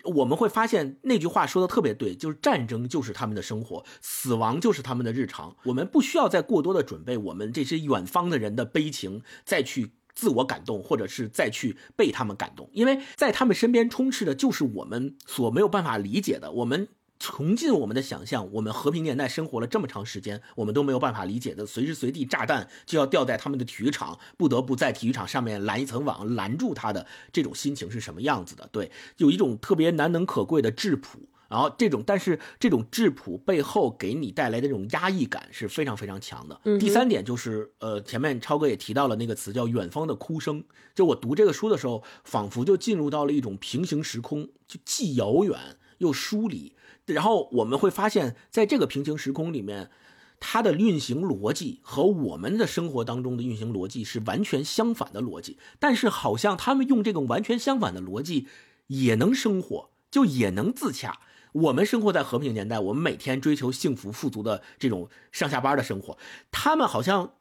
[0.03, 5.55] 我们会发现那句话说的特别对，就是战争就是他们的生活，死亡就是他们的日常。
[5.63, 16.51] 我们不需要再过多的准备，我们这些远方的人的悲情再去自我感动，或者是再去被他们感动，因为在他们身边充斥的就是我们所没有办法理解的。
[16.51, 16.87] 我们
[17.23, 28.67] 穷尽我们的想象，我们和平年代生活了这么长时间，我们都没有办法理解的，随时随地炸弹就要掉在他们的体育场，不得不在体育场上面拦一层网拦住他的这种心情是什么样子的？
[28.73, 31.17] 对，有一种特别难能可贵的质朴。
[31.47, 36.59] 然后这种，但是这种质朴背后给你带来的这种压抑感是非常非常强的。
[36.77, 40.65] 第三点就是，呃，前面超哥也提到了那个词叫“远方的哭声”。
[40.93, 46.75] 就我读这个书的时候，仿佛就进入到了一种平行时空，就既遥远又疏离。
[47.05, 49.89] 然后我们会发现，在这个平行时空里面，
[50.39, 55.57] 它的运行逻辑和我们的生活当中的运行逻辑是完全相反的逻辑。
[55.79, 58.47] 但是好像他们用这种完全相反的逻辑
[58.87, 61.19] 也能生活，就也能自洽。
[61.51, 66.17] 我们生活在和平年代，我们每天追求幸福富足的这种上下班的生活，
[66.51, 67.33] 他们好像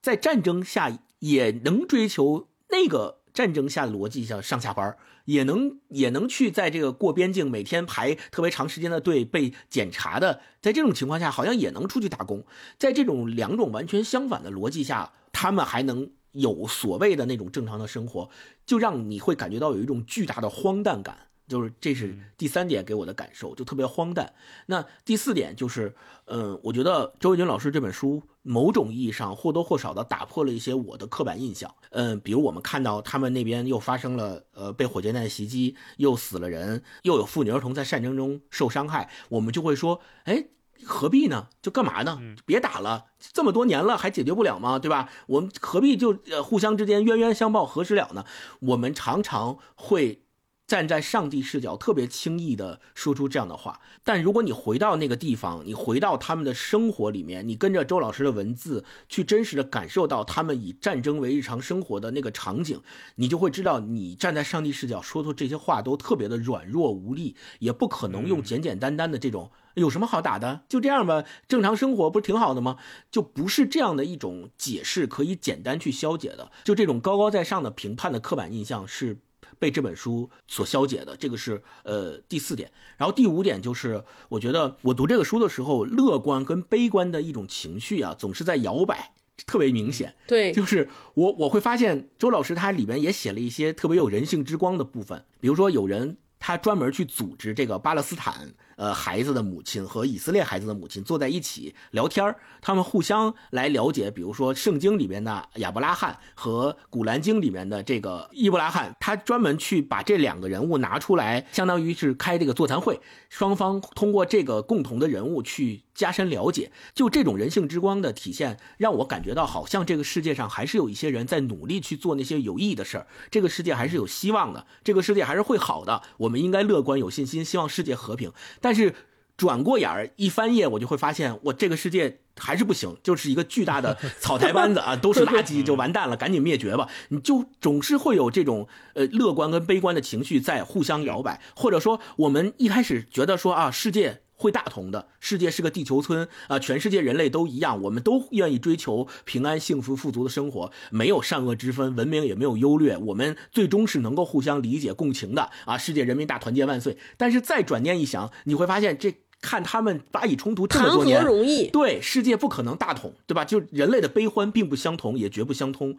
[0.00, 12.46] 在战争下也能追求那个战争下逻辑下上下班，也能也能去在这个过边境每天排特别长时间的队被检查的，在这种情况下好像也能出去打工，
[12.78, 18.30] 在这种两种完全相反的逻辑下，他们还能有所谓的那种正常的生活，
[18.64, 21.18] 就让你会感觉到有一种巨大的荒诞感。
[21.48, 24.32] 就是这是第三点给我的感受，就特别荒诞。
[24.66, 25.94] 那第四点就是，
[26.24, 31.72] 嗯，我觉得周卫军老师这本书某种意义上或多或少的打破了一些我的刻板印象。
[31.90, 40.48] 嗯，比如我们看到他们那边又发生了呃被火箭弹袭击，又死了人，又有妇女儿童在战争中受伤害，我们就会说，哎，
[40.84, 41.48] 何必呢？
[41.62, 42.20] 就干嘛呢？
[42.44, 44.80] 别打了，这么多年了还解决不了吗？
[44.80, 45.08] 对吧？
[45.28, 48.24] 我们何必就呃互相之间冤冤相报何时了呢？
[48.58, 50.22] 我们常常会。
[50.66, 53.80] 站在上帝视角，特别轻易的说出这样的话。
[54.02, 62.80] 但如果你回到那个地方，你回到他们的生活里面，你跟着周老师的文字去真实的感受到他们以战争为日常生活的那个场景，
[63.14, 72.78] 你就会知道，你站在上帝视角说出这些话都特别的软弱无力，也不可能用简简单单的这种有什么好打的，就这样吧，正常生活不是挺好的吗？
[73.12, 76.50] 就不是这样的一种解释可以简单去消解的。
[76.64, 79.18] 就这种高高在上的评判的刻板印象是。
[79.58, 82.70] 被这本书所消解的，这个是呃第四点。
[82.96, 89.12] 然后第五点就是，我觉得我读这个书的时候，乐观跟悲观的一种情绪啊，总是在摇摆，
[89.46, 90.14] 特别明显。
[90.26, 98.54] 对，就是我我会发现周老师他里面也写了一些特别有人性之光的部分，比如说有人他专门去组织这个巴勒斯坦。
[98.76, 113.00] 呃，孩子的母亲和以色列孩子的母亲坐在一起聊天他们互相来了解，比如说圣经里面的亚伯拉罕和古兰经里面的这个伊布拉罕，他专门去把这两个人物拿出来，相当于是开这个座谈会，
[113.30, 128.30] 双方通过这个共同的人物去加深了解，就这种人性之光的体现，让我感觉到好像这个世界上还是有一些人在努力去做那些有意义的事儿，这个世界还是有希望的，这个世界还是会好的，我们应该乐观有信心，希望世界和平。
[128.60, 128.94] 但是
[129.36, 136.88] 转过眼儿一翻页，我就会发现，我这个世界还是不行，就是一个巨大的草台班子啊，都是垃圾，就完蛋了，赶紧灭绝吧！
[137.08, 155.76] 你就总是会有这种呃乐观跟悲观的情绪在互相摇摆，或者说我们一开始觉得说啊，世界会大同的，世界是个地球村啊，全世界人类都一样，我们都愿意追求平安、幸福、富足的生活，没有善恶之分，文明也没有优劣，我们最终是能够互相理解、共情的啊！
[155.76, 156.96] 世界人民大团结万岁！
[157.16, 159.14] 但是再转念一想，你会发现这。
[159.42, 163.44] 看他们巴以冲突这么多年，容易对世界不可能大同，对吧？
[163.44, 165.96] 就人类的悲欢并不相同，也绝不相通，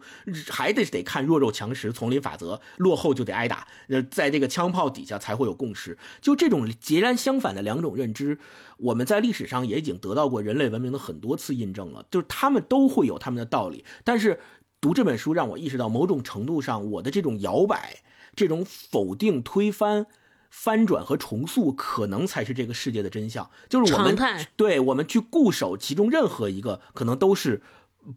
[0.50, 3.66] 还得得看弱肉强食、丛林法则，落后就得挨打。
[3.88, 5.96] 呃，在这个枪炮底下才会有共识。
[6.20, 8.38] 就这种截然相反的两种认知，
[8.76, 12.04] 我们在历史上也已经得到过人类文明的很多次印证了。
[12.10, 14.40] 就是他们都会有他们的道理，但是
[14.80, 17.98] 读这本书让我意识到，某种程度上我的这种摇摆、
[18.34, 20.06] 这种否定、推翻。
[20.50, 24.16] 翻转和重塑可能才是这个世界的真相，就是我们
[24.56, 27.62] 对我们去固守其中任何一个，可能都是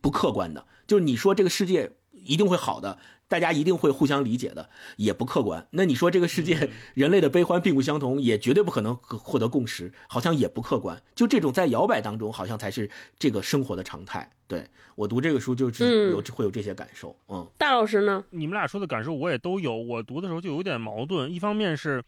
[0.02, 0.66] 不客观的。
[0.88, 2.98] 就是你说这个世界一定会好的，
[3.32, 5.66] 大家一定会互相理解的，也不客观。
[5.72, 11.02] 那你说这个世界人类的悲欢并不相同，也绝对不可能获得共识，好像也不客观。
[11.16, 14.30] 就这种在摇摆当中，好像才是这个生活的常态。
[14.50, 17.16] 对我读这个书就是有会有这些感受。
[17.30, 18.22] 嗯，大老师呢？
[18.32, 19.74] 你们俩说的感受我也都有。
[19.74, 22.04] 我读的时候就有点矛盾，一方面是。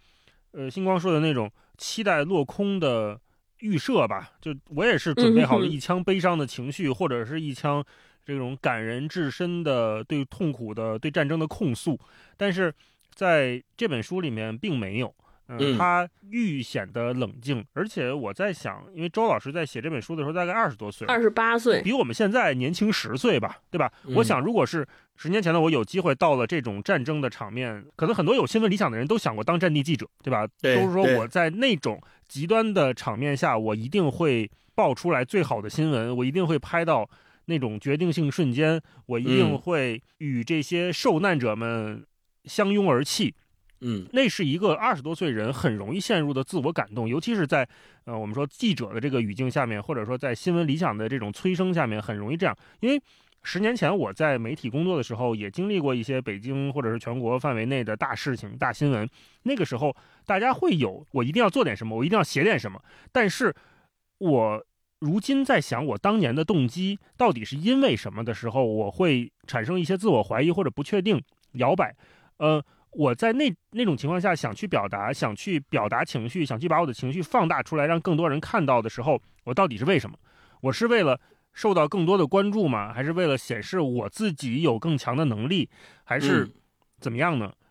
[0.56, 3.20] 呃，星光说的那种期待落空的
[3.62, 7.84] 预设吧，就我也是准备好了一腔悲伤的情绪，或者是一腔
[8.26, 12.00] 这种感人至深的对痛苦的、对战争的控诉，
[12.38, 12.74] 但是
[13.14, 15.14] 在这本书里面并没有。
[15.50, 23.92] 嗯，他愈显得冷静，而且我在想，因为周老师在写这本书的时候大概二十多岁，二十八岁，比我们现在年轻十岁吧，对吧？
[24.16, 30.48] 我想，如果是十年前的我有机会到了这种战争的场面，可能很多有新闻理想的人都想过当战地记者，对吧？
[30.62, 37.08] 对，都是说我在那种极端的场面下，我一定会爆出来最好的新闻，我一定会拍到
[37.46, 42.06] 那种决定性瞬间，我一定会与这些受难者们
[42.46, 43.34] 相拥而泣。
[43.86, 47.68] 嗯，那是一个二十多岁人很容易陷入的自我感动，尤其是在
[48.06, 52.58] 呃我们说记者的这个语境下面，或者说在新闻理想的这种催生下面，很容易这样。
[52.80, 53.02] 因为
[53.42, 59.06] 十年前我在媒体工作的时候，也经历过一些北京或者是全国范围内的大事情、大新闻。
[59.44, 59.94] 那个时候
[60.26, 62.82] 大家会有我一定要做点什么，我一定要写点什么。
[63.12, 63.54] 但是
[64.20, 64.66] 我
[65.04, 71.22] 如今在想，我当年的动机到底是因为什么的时候，我会产生一些自我怀疑或者不确定、
[71.54, 71.96] 摇摆，
[72.38, 72.64] 呃。
[72.96, 80.16] 我在那那种情况下想去表达，想去表达情绪，想去把我的情绪放大出来，让更多人看到的时候，我到底是为什么？
[80.62, 81.20] 我是为了
[81.54, 82.94] 受到更多的关注吗？
[82.94, 85.68] 还是为了显示我自己有更强的能力？
[86.04, 86.48] 还是
[87.00, 87.52] 怎么样呢？
[87.52, 87.63] 嗯，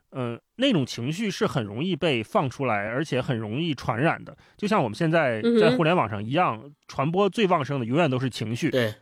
[0.56, 4.36] 那种情绪是很容易被放出来，而且很容易传染的。
[4.56, 8.70] 就像我们现在在互联网上一样，传播最旺盛的永远都是情绪。
[8.70, 8.94] 对。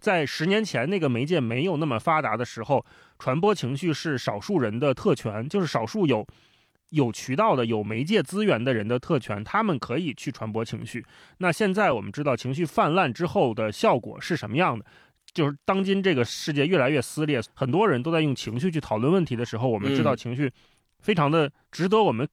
[0.00, 2.86] 在十年前那个媒介没有那么发达的时候，
[3.18, 6.24] 传播情绪是少数人的特权，就是少数有
[6.90, 11.04] 有渠道的、有媒介资源的人的特权，他们可以去传播情绪。
[11.38, 14.84] 那现在我们知道情绪泛滥之后的效果是什么样的？
[15.38, 20.52] 就是当今这个世界越来越撕裂，很多人都在用情绪去讨论问题的时候，我们知道情绪
[20.98, 22.28] 非常的值得我们。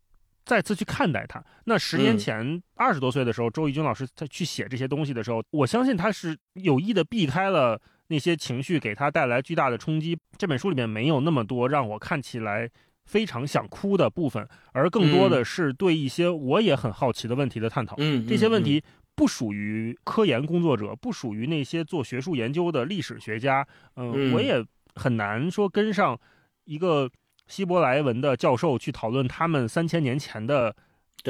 [0.48, 1.44] 再次去看待它。
[1.64, 10.16] 那十年前二十多岁的时候，周轶君老师在去写这些东西的时候，我相信他是有意的避开了那些情绪给他带来巨大的冲击。
[10.38, 12.70] 这本书里面没有那么多让我看起来
[13.06, 17.96] 非常想哭的部分，而更多的是对一些我也很好奇的问题的探讨。
[17.98, 18.84] 嗯，这些问题
[19.16, 23.66] 不属于科研工作者，不属于那些做学术研究的历史学家。
[23.96, 24.64] 嗯，我也
[24.96, 26.20] 很难说跟上
[26.66, 27.10] 一个。
[27.48, 30.76] 希伯来文的教授去讨论他们三千年前的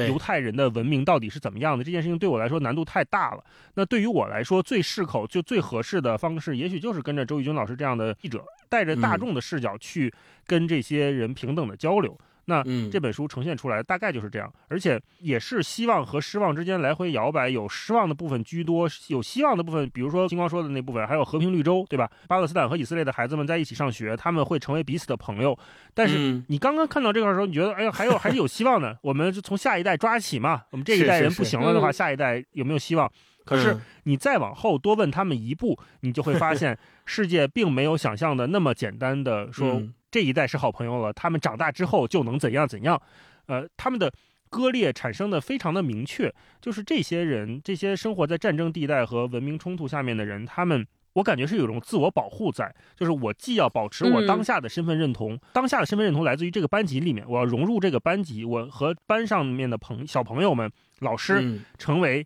[0.08, 3.44] 犹太人的文明到底是怎么样的这件事情，对我来说难度太大了。
[3.74, 10.10] 那对于我来说，最适口就最合适的方式，也许就是跟着周轶军老师这样的记者，带着大众的视角去
[10.48, 12.18] 跟这些人平等的交流。
[12.46, 22.10] 那这本书呈现出来大概就是这样，而且也是希望和失望之间来回摇摆，有失望的部分居多，有希望的部分，比如说金光说的那部分，还有和平绿洲，对吧？
[22.28, 25.58] 巴勒斯坦和以色列的孩子们在一起上学，他们会成为彼此的朋友。
[25.94, 28.98] 但是你刚刚看到这块的时候，你觉得，哎呀，还有还是有希望的。
[29.02, 33.12] 我们就从下一代抓起嘛，我们这一代人不行了的话，下一代有没有希望？
[33.44, 39.82] 可是你再往后多问他们一步，你就会发现 世界并没有想象的那么简单的说。
[40.16, 43.02] 这一代是好朋友了，他们长大之后就能怎样怎样？
[43.48, 44.10] 呃，他们的
[44.50, 62.26] 割裂产生的非常的明确，就是这些人，这些生活在战争地带和文明冲突下面的人，他们，我感觉是有一种自我保护在，就是我既要保持我当下的身份认同，当下的身份认同来自于这个班级里面，我要融入这个班级，我和班上面的朋小朋友们、老师成为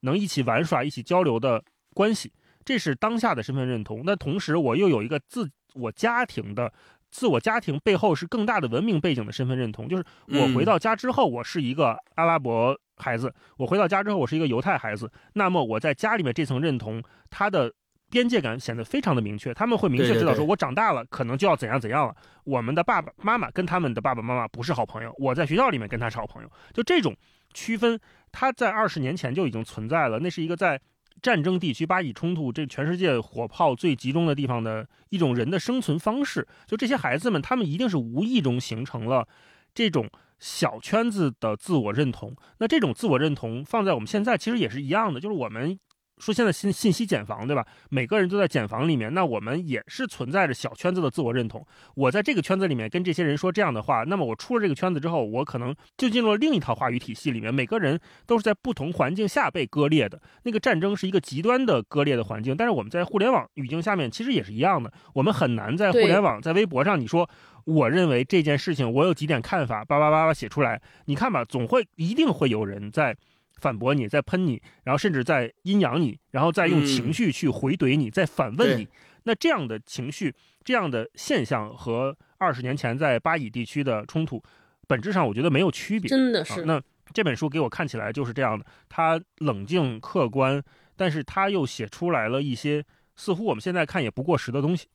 [0.00, 1.64] 能一起玩耍、一起交流的
[1.94, 2.30] 关系，
[2.66, 4.02] 这是当下的身份认同。
[4.04, 6.70] 那同时，我又有一个自我家庭的。
[7.10, 15.10] 自我家庭背后是更大的文明背景的身份认同，就是我回到家之后，我是一个阿拉伯孩子；我回到家之后，我是一个犹太孩子。
[15.34, 17.72] 那么我在家里面这层认同，它的
[18.10, 19.52] 边界感显得非常的明确。
[19.52, 22.14] 他们会明确知道，说我长大了可能就要怎样怎样了。
[22.44, 26.50] 我们的爸爸妈妈跟他们的爸爸妈妈不是好朋友，我在学校里面跟他是好朋友。
[26.72, 27.16] 就这种
[27.52, 27.98] 区分，
[28.30, 30.20] 它在二十年前就已经存在了。
[30.20, 30.80] 那是一个在。
[31.22, 39.28] 战争地区、巴以冲突，这全世界火炮最集中的地方的一种人的生存方式，就这些孩子们，他们一定是无意中形成了
[39.74, 40.08] 这种
[40.38, 42.34] 小圈子的自我认同。
[42.58, 45.78] 那这种自我认同放在我们现在，其实也是一样的，就是我们。
[46.20, 47.66] 说现在信信息茧房，对吧？
[47.88, 51.66] 每个人都在茧房里面，那我们也是存在着小圈子的自我认同。
[51.94, 57.52] 我在这个圈子里面跟这些人说这样的话，那么我出了这个圈子之后，我可能就进入了另一套话语体系里面。
[57.52, 60.20] 每个人都是在不同环境下被割裂的。
[60.42, 64.92] 那个战争是一个极端的割裂的环境，但是我们在互联网语境下面其实也是一样的。
[65.14, 67.28] 我们很难在互联网、在微博上，你说
[67.64, 73.16] 我认为这件事情，我有几点看法，叭叭叭叭写出来，你看吧，总会一定会有人在。
[73.60, 78.88] 反驳你，在喷你，然后甚至在阴阳你，然后再用情绪去回怼你，再反问你。
[79.24, 80.34] 那这样的情绪，
[80.64, 84.42] 这样的现象和二十年前在巴以地区的冲突，
[84.88, 86.08] 本质上我觉得没有区别。
[86.08, 86.64] 真的是。
[86.64, 86.82] 那
[87.12, 90.62] 这本书给我看起来就是这样的，它冷静客观，
[90.96, 92.82] 但是它又写出来了一些
[93.14, 94.86] 似乎我们现在看也不过时的东西。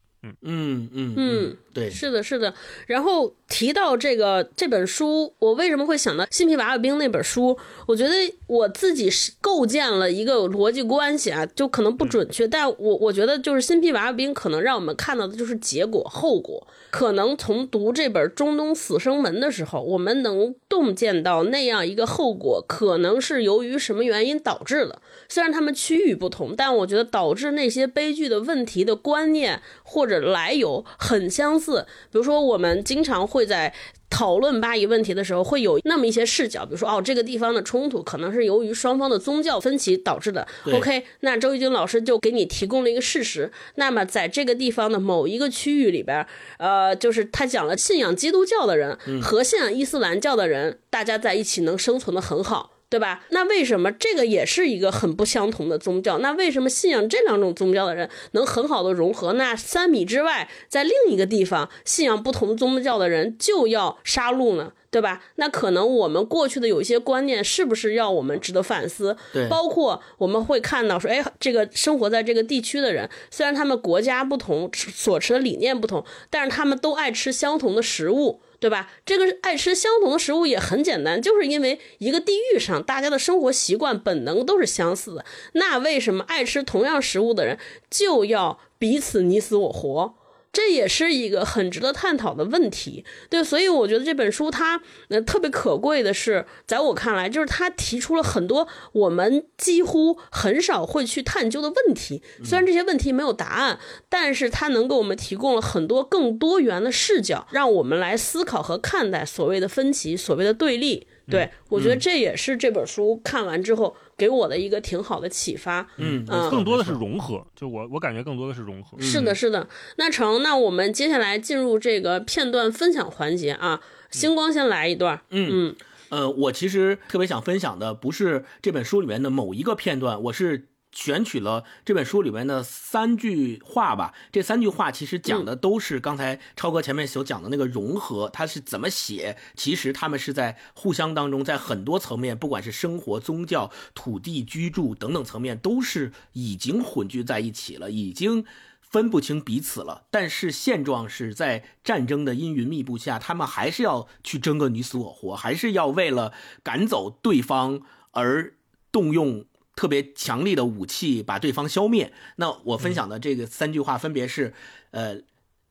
[0.41, 2.53] 嗯嗯嗯，对，是的，是的。
[2.87, 7.57] 然后提到这个这本书，我为什么会想到《新皮娃娃兵》那本书？
[7.85, 8.13] 我觉得
[8.47, 16.67] 我自己是构建了一个逻辑关系啊，就可能不准确，但我我觉得就是《新皮娃娃兵》可能让我们看到的就是结果、后果。
[16.91, 25.01] 可能从读这本《中东死生门》的时候，我们能洞见到那样一个后果，可能是由于什么原因导致的。
[25.27, 31.85] 虽然他们区域不同，但我觉得导致那些悲剧的问题的观念或者来由很相似。
[32.11, 33.73] 比如说，我们经常会在
[34.09, 40.47] 讨论巴以问题的时候，会有那么一些视角，比如说，哦，这个地方的冲突可能是由于双方的宗教分歧导致的。
[40.71, 43.51] OK，那周轶君老师就给你提供了一个事实。
[43.75, 46.25] 那么，在这个地方的某一个区域里边，
[46.59, 52.71] 呃，就是他讲了信仰基督教的人和信仰伊斯兰教的人，大家在一起能生存的很好。
[52.95, 53.25] 对吧？
[53.31, 56.19] 那为什么这个也是一个很不相同的宗教？
[56.19, 59.33] 那为什么信仰这两种宗教的人能很好的融合？
[59.33, 64.71] 那三米之外，在另一个地方信仰不同宗教的人就要杀戮呢？
[64.89, 65.21] 对吧？
[65.35, 69.17] 那可能我们过去的有一些观念是不是要我们值得反思？
[69.33, 78.39] 对包括我们会看到说，哎，这个生活在这个地区的人，虽然他们国家不同，所持的理念不同，但是他们都爱吃相同的食物。
[78.59, 78.91] 对吧？
[79.05, 85.25] 这个爱吃相同的食物也很简单，就是因为一个地域上大家的生活习惯本能都是相似的。
[85.53, 87.57] 那为什么爱吃同样食物的人
[87.89, 90.15] 就要彼此你死我活？
[90.55, 102.23] 这也是一个很值得探讨的问题，对，所以我觉得这本书它呃特别可贵的是，在我看来，就是它提出了很多我们几乎很少会去探究的问题。
[102.41, 103.77] 虽然这些问题没有答案，
[104.07, 111.05] 但是它能给我们提供了很多更多元的视角，让我们来思考和看待所谓的分歧、所谓的对立。
[111.27, 115.87] 对我觉得这也是这本书看完之后给我的一个挺好的启发。
[115.97, 118.99] 嗯嗯更多的是融合，就我我感觉更多的是融合。
[118.99, 119.67] 是的，是的。
[119.97, 123.81] 那成，那我们接下来进入这个片段分享环节啊。
[124.11, 125.21] 星光先来一段。
[125.29, 125.75] 嗯嗯
[126.09, 134.15] 呃，我其实特别想分享的不是这本书里面的某一个片段，我是选取了这本书里面的三句话吧。
[134.31, 139.37] 这三句话其实讲的都是刚才超哥前面所讲的那个融合，他是怎么写？
[139.55, 148.43] 其实他们是在互相当中，在很多层面，不管是生活、宗教、土地、居住等等层面，都是已经混聚在一起了，已经。
[148.81, 156.31] 分不清彼此了，但是现状是在战争的阴云密布下，他们还是要去争个你死我活，还是要为了
[156.63, 157.81] 赶走对方
[158.11, 158.53] 而
[158.93, 159.43] 动用
[159.75, 162.13] 特别强力的武器把对方消灭。
[162.37, 164.53] 那我分享的这个三句话分别是，
[164.91, 165.17] 呃，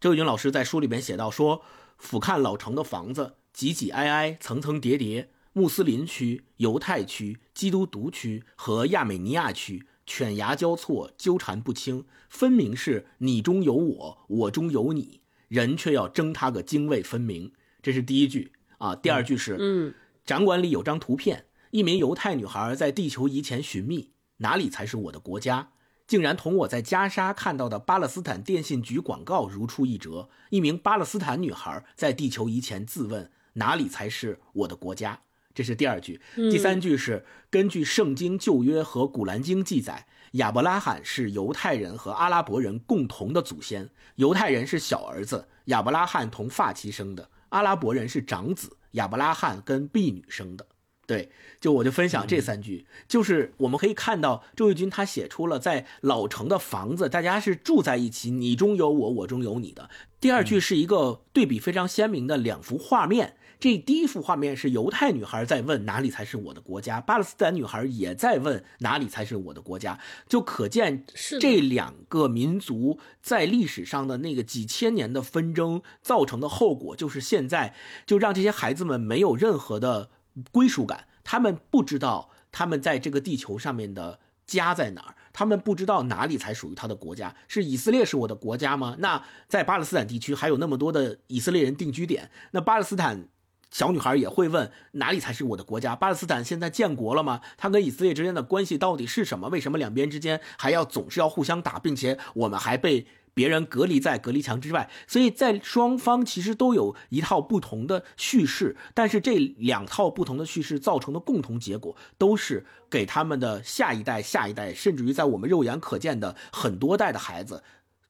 [0.00, 1.62] 周轶君老师在书里边写到说，
[1.98, 9.86] 俯瞰老城的房子，挤挤挨挨，层层叠叠，穆斯林区、犹太区、基督徒区和亚美尼亚区。
[10.06, 17.50] 犬牙交错，纠缠不清，分明是你中有我，我中有你，人却要争他个泾渭分明。
[17.80, 18.94] 这是第一句啊。
[18.94, 19.94] 第二句是，嗯，
[20.26, 25.70] 展馆里有张图片，一名犹太女孩在地球仪前寻觅，哪里才是我的国家？
[26.06, 30.28] 竟然同我在加沙看到的巴勒斯坦电信局广告如出一辙。
[30.50, 35.18] 一名巴勒斯坦女孩在地球仪前自问，哪里才是我的国家？
[35.52, 43.90] 这是第二句，第三句是根据圣经旧约和古兰经记载，亚伯拉罕是犹太人和阿拉伯人共同的祖先。
[44.14, 50.64] 犹太人是小儿子，亚伯拉罕同发妻生的；阿拉伯人是长子，亚伯拉罕跟婢女生的。
[51.06, 51.30] 对，
[51.60, 59.90] 就我就分享这三句，就是我们可以看到周轶君他写出了在老城的房子，大家是住在一起，你中有我，我中有你的。
[60.20, 63.36] 第二句是一个对比非常鲜明的两幅画面。
[63.60, 69.98] 这第一幅画面是犹太女孩在问哪里才是我的国家，巴勒斯坦女孩也在问哪里才是我的国家，
[70.28, 71.06] 就可见
[71.40, 77.74] 这两个民族在历史上的那个几千年的纷争造成的后果，就是现在
[78.04, 80.10] 就让这些孩子们没有任何的
[80.50, 87.34] 归属感，他们不知道他们在这个地球上面的家在哪儿，他们不知道哪里才属于他的国家。
[87.48, 88.96] 是以色列是我的国家吗？
[88.98, 93.28] 那在巴勒斯坦地区还有那么多的以色列人定居点，那巴勒斯坦。
[93.70, 95.96] 小女孩也会问哪里才是我的国家？
[95.96, 97.40] 巴勒斯坦现在建国了吗？
[97.56, 99.48] 它跟以色列之间的关系到底是什么？
[99.48, 103.04] 为什么两边之间还要总是要互相打，并且我们还被
[103.34, 104.88] 别人隔离在隔离墙之外？
[105.06, 117.62] 所以在双方其实都有一套不同的叙事，但是这两套不同的叙事造成的共同结果，都是给他们的下一代、下一代，甚至于在我们肉眼可见的很多代的孩子。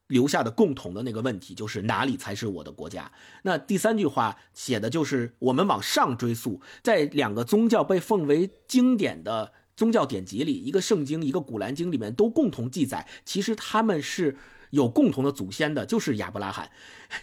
[0.08, 3.10] 留下的共同的那个问题就是哪里才是我的国家？
[3.42, 14.36] 那第三句话写的就是我们往上追溯，在两个宗教被奉为经典的宗教典籍里，一个圣经，一个古兰经里面都共同记载，其实他们是
[14.74, 16.68] 有共同的祖先的，就是亚伯拉罕。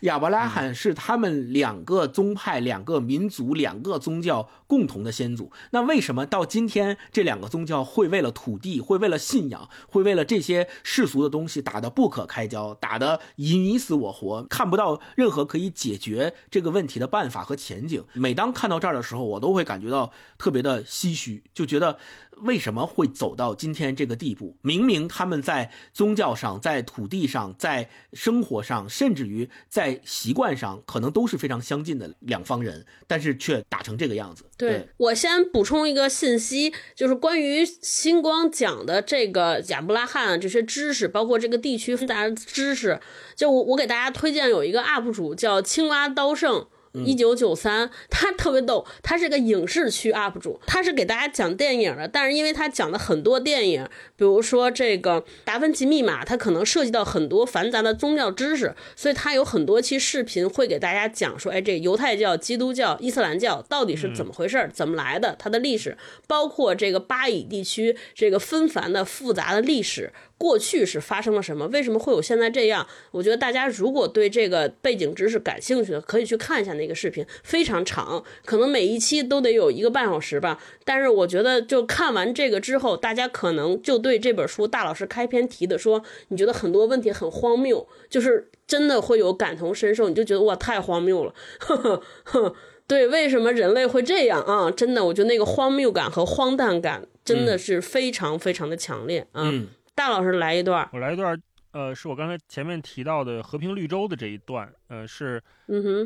[0.02, 5.52] 亚伯拉罕是他们两个宗派、两个民族、两个宗教共同的先祖。
[5.72, 18.02] 那为什么到今天这两个宗教会为了土地、会为了信仰、会为了这些世俗的东西打得不可开交，打得以你死我活，看不到任何可以解决这个问题的办法和前景？
[18.14, 21.98] 每当看到这儿的时候，我都会感觉到特别的唏嘘，就觉得。
[22.42, 24.56] 为什么会走到今天这个地步？
[24.62, 34.44] 明明他们在宗教上、在土地上、在生活上，甚至于在习惯上，可能都是非常相近的两方人，但是却打成这个样子。
[34.58, 43.00] 对我先补充一个信息，就是关于星光讲的这个亚伯拉罕这些知识，包括这个地区复杂的知识，
[43.36, 46.68] 就我我给大家推荐有一个 UP 主叫青蛙刀圣。
[46.94, 70.12] 一九九三，他特别逗，他是个影视区 UP 主，他是给大家讲电影的，但是因为他讲的很多电影，比如说这个《达芬奇密码》，他可能涉及到很多繁杂的宗教知识，所以他有很多期视频会给大家讲说，哎，这犹太教、基督教、伊斯兰教到底是怎么回事，怎么来的，它的历史，包括这个巴以地区这个纷繁的复杂的历史。
[70.42, 71.68] 过去是发生了什么？
[71.68, 72.88] 为什么会有现在这样？
[73.12, 80.60] 我觉得大家如果对这个背景知识感兴趣的，可以去看一下那个视频，非常长，可能每一期都得有一个半小时吧。
[80.84, 91.36] 但是我觉得，就看完这个之后，大家可能就对这本书大老师开篇提的说，你觉得很多问题很荒谬，就是真的会有感同身受，你就觉得哇，太荒谬了。
[91.60, 92.56] 呵呵呵，
[92.88, 94.72] 对，为什么人类会这样啊？
[94.72, 99.54] 真的，我觉得那个荒谬感和荒诞感真的是非常非常的强烈啊。
[99.94, 101.40] 大老师来一段，我来一段，
[101.72, 105.42] 呃，是我刚才前面提到的和平绿洲的这一段，呃，是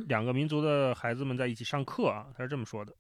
[0.08, 2.94] 两个民族的孩子们在一起上课啊，他是这么说的：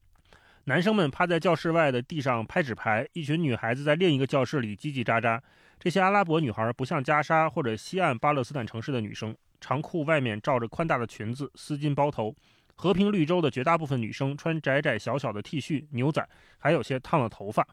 [0.66, 5.40] 男生们趴在教室外的地上拍纸牌，一群女孩子在另一个教室里叽叽喳喳。
[5.78, 12.34] 这些阿拉伯女孩不像加沙或者西岸巴勒斯坦城市的女生，长裤外面罩着宽大的裙子，丝巾包头。
[12.78, 16.28] 和平绿洲的绝大部分女生穿窄窄小小的 T 恤、牛仔，
[16.58, 17.66] 还有些烫了头发。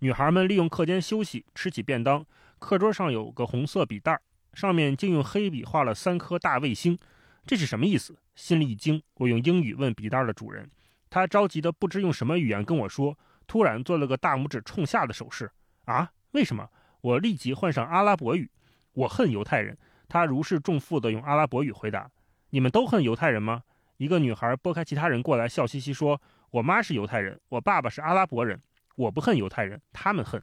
[0.00, 2.24] 女孩们利用课间休息吃起便当，
[2.60, 4.20] 课桌上有个红色笔袋，
[4.52, 6.96] 上面竟用黑笔画了三颗大卫星，
[7.44, 8.16] 这是什么意思？
[8.36, 10.70] 心里一惊，我用英语问笔袋的主人，
[11.10, 13.18] 他着急的不知用什么语言跟我说，
[13.48, 15.50] 突然做了个大拇指冲下的手势。
[15.86, 16.12] 啊？
[16.30, 16.68] 为什么？
[17.00, 18.48] 我立即换上阿拉伯语，
[18.92, 19.76] 我恨犹太人。
[20.08, 22.08] 他如释重负的用阿拉伯语回答
[22.50, 23.64] ：“你们都恨犹太人吗？”
[23.98, 26.20] 一个女孩拨开其他人过来，笑嘻嘻说
[26.52, 28.60] ：“我妈是犹太人，我爸爸是阿拉伯人。”
[28.98, 30.42] 我不恨犹太人，他们恨。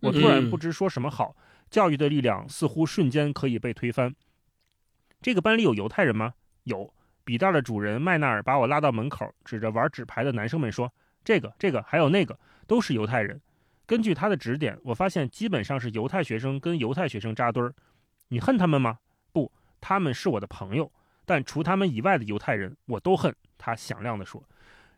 [0.00, 1.34] 我突然不知说什么好。
[1.70, 4.14] 教育的力量似乎瞬间可以被推翻。
[5.22, 6.34] 这个班里有犹太人吗？
[6.64, 6.92] 有。
[7.24, 10.92] 笔袋的主人麦纳尔把我拉到门口，指着玩纸牌的男生们说
[11.24, 13.40] ：“这个、这个还有那个，都是犹太人。”
[13.86, 17.74] 根据他的指点，我发现基本上是犹太学生跟犹太学生扎堆儿。
[18.28, 18.98] 你恨他们吗？
[19.32, 19.50] 不，
[19.80, 20.92] 他们是我的朋友。
[21.24, 23.34] 但除他们以外的犹太人，我都恨。
[23.56, 24.44] 他响亮地说。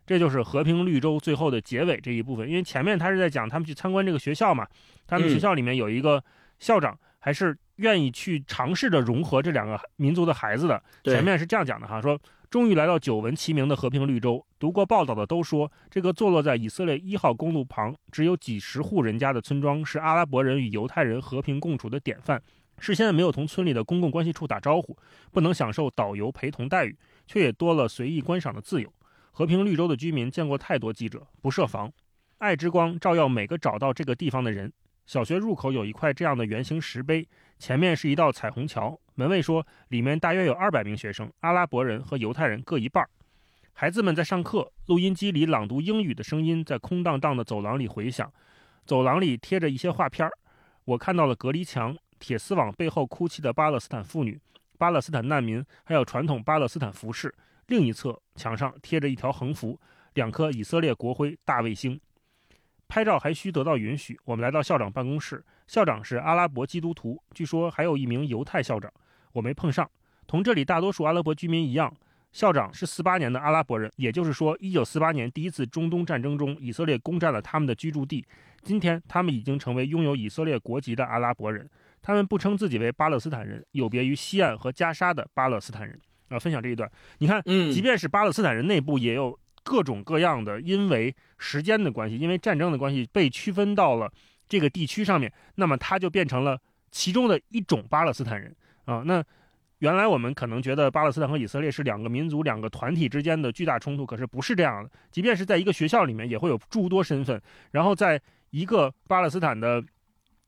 [0.07, 4.65] 这就是和平绿洲最后的结尾这一部分，因为前面他是在讲他们去参观这个学校嘛，
[5.05, 6.23] 他们学校里面有一个
[6.59, 10.81] 校长，还是愿意去尝试着融合这两个民族的孩子的。
[11.03, 12.17] 前面是这样讲的哈，说
[12.49, 22.41] 终于来到久闻其名的和平绿洲，读过报道的都说，这个坐落在以色列一号公路旁，只有几十户人家的村庄，是阿拉伯人与犹太人和平共处的典范。
[22.79, 24.95] 事先没有同村里的公共关系处打招呼，
[25.33, 26.95] 不能享受导游陪同待遇，
[27.25, 28.89] 却也多了随意观赏的自由。
[29.37, 31.93] 和平绿洲的居民见过太多记者，不设防，
[32.39, 34.73] 爱之光照耀每个找到这个地方的人。
[35.05, 37.29] 小学入口有一块这样的圆形石碑，
[37.59, 38.99] 前面是一道彩虹桥。
[39.13, 43.07] 门卫说，里面大约有二百名学生，阿拉伯人和犹太人各一半。
[43.73, 48.33] 孩子们在上课，录音机里朗读英语的声音在空荡荡的走廊里回响。
[48.87, 50.27] 走廊里贴着一些画片
[50.83, 54.41] 我看到了隔离墙、铁丝网背后哭泣的巴勒斯坦妇女、
[54.79, 57.31] 巴勒斯坦难民，还有传统巴勒斯坦服饰。
[57.67, 59.79] 另一侧墙上贴着一条横幅，
[60.13, 61.99] 两颗以色列国徽大卫星。
[62.87, 64.17] 拍照还需得到允许。
[64.23, 68.91] 我们来到校长办公室，校长是阿拉伯基督徒，据说还有一名犹太校长，
[69.33, 69.89] 我没碰上。
[70.25, 71.93] 同这里大多数阿拉伯居民一样，
[72.31, 78.25] 校长是四八年的阿拉伯人，也就是说，一九四八年第一次中东战争中，以色列攻占了他们的居住地。
[78.63, 81.69] 今天，他们已经成为拥有以色列国籍的阿拉伯人。
[82.01, 85.99] 他们不称自己为巴勒斯坦人，有别于西岸和加沙的巴勒斯坦人。
[86.29, 94.11] 啊，分享这一段，你看，嗯，即便是巴勒斯坦人内部也有各种各样的，因为时间的关系，因为战争的关系，被区分到了
[94.47, 96.59] 这个地区上面，那么他就变成了
[96.91, 98.55] 其中的一种巴勒斯坦人
[98.85, 99.03] 啊。
[99.05, 99.23] 那
[99.79, 104.89] 原来我们可能觉得巴勒斯坦和以色列是两个民族、两个团体之间的巨大冲突，可是不是这样的。
[105.11, 108.19] 即便是在一个学校里面，也会有诸多身份，然后在
[108.49, 109.83] 一个巴勒斯坦的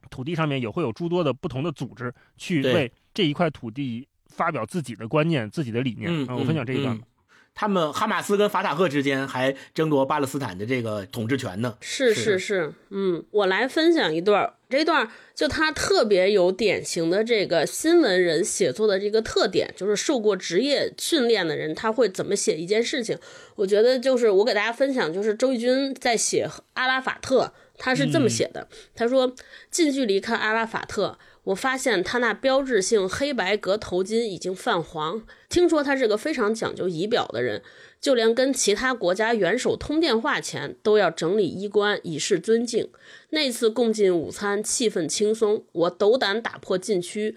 [0.10, 6.10] 土地上面也会有诸多的不同的组织去为这一块土地发表自己的观念、自己的理念。
[6.10, 7.04] 嗯，啊我分享这一段吧。
[7.04, 7.08] 嗯
[7.56, 11.76] 他们哈马斯跟法塔赫之间还争夺巴勒斯坦的这个统治权呢。
[11.82, 23.18] 是是是是，嗯，我来分享一段儿，这段就他特别有典型的这个新闻人写作的这个特点，就是受过职业训练的人他会怎么写一件事情。
[23.56, 29.36] 我觉得就是我给大家分享，就是周轶君在写阿拉法特，他是这么写的，他说
[29.70, 31.18] 近距离看阿拉法特。
[31.50, 35.24] 我发现他那标志性黑白格头巾已经泛黄。
[35.48, 37.64] 听说他是个非常讲究仪表的人，
[38.00, 42.90] 就连跟其他国家元首通电话前都要整理衣冠以示尊敬。
[43.32, 47.36] 那次共进午餐，气氛轻松，我斗胆打破禁区，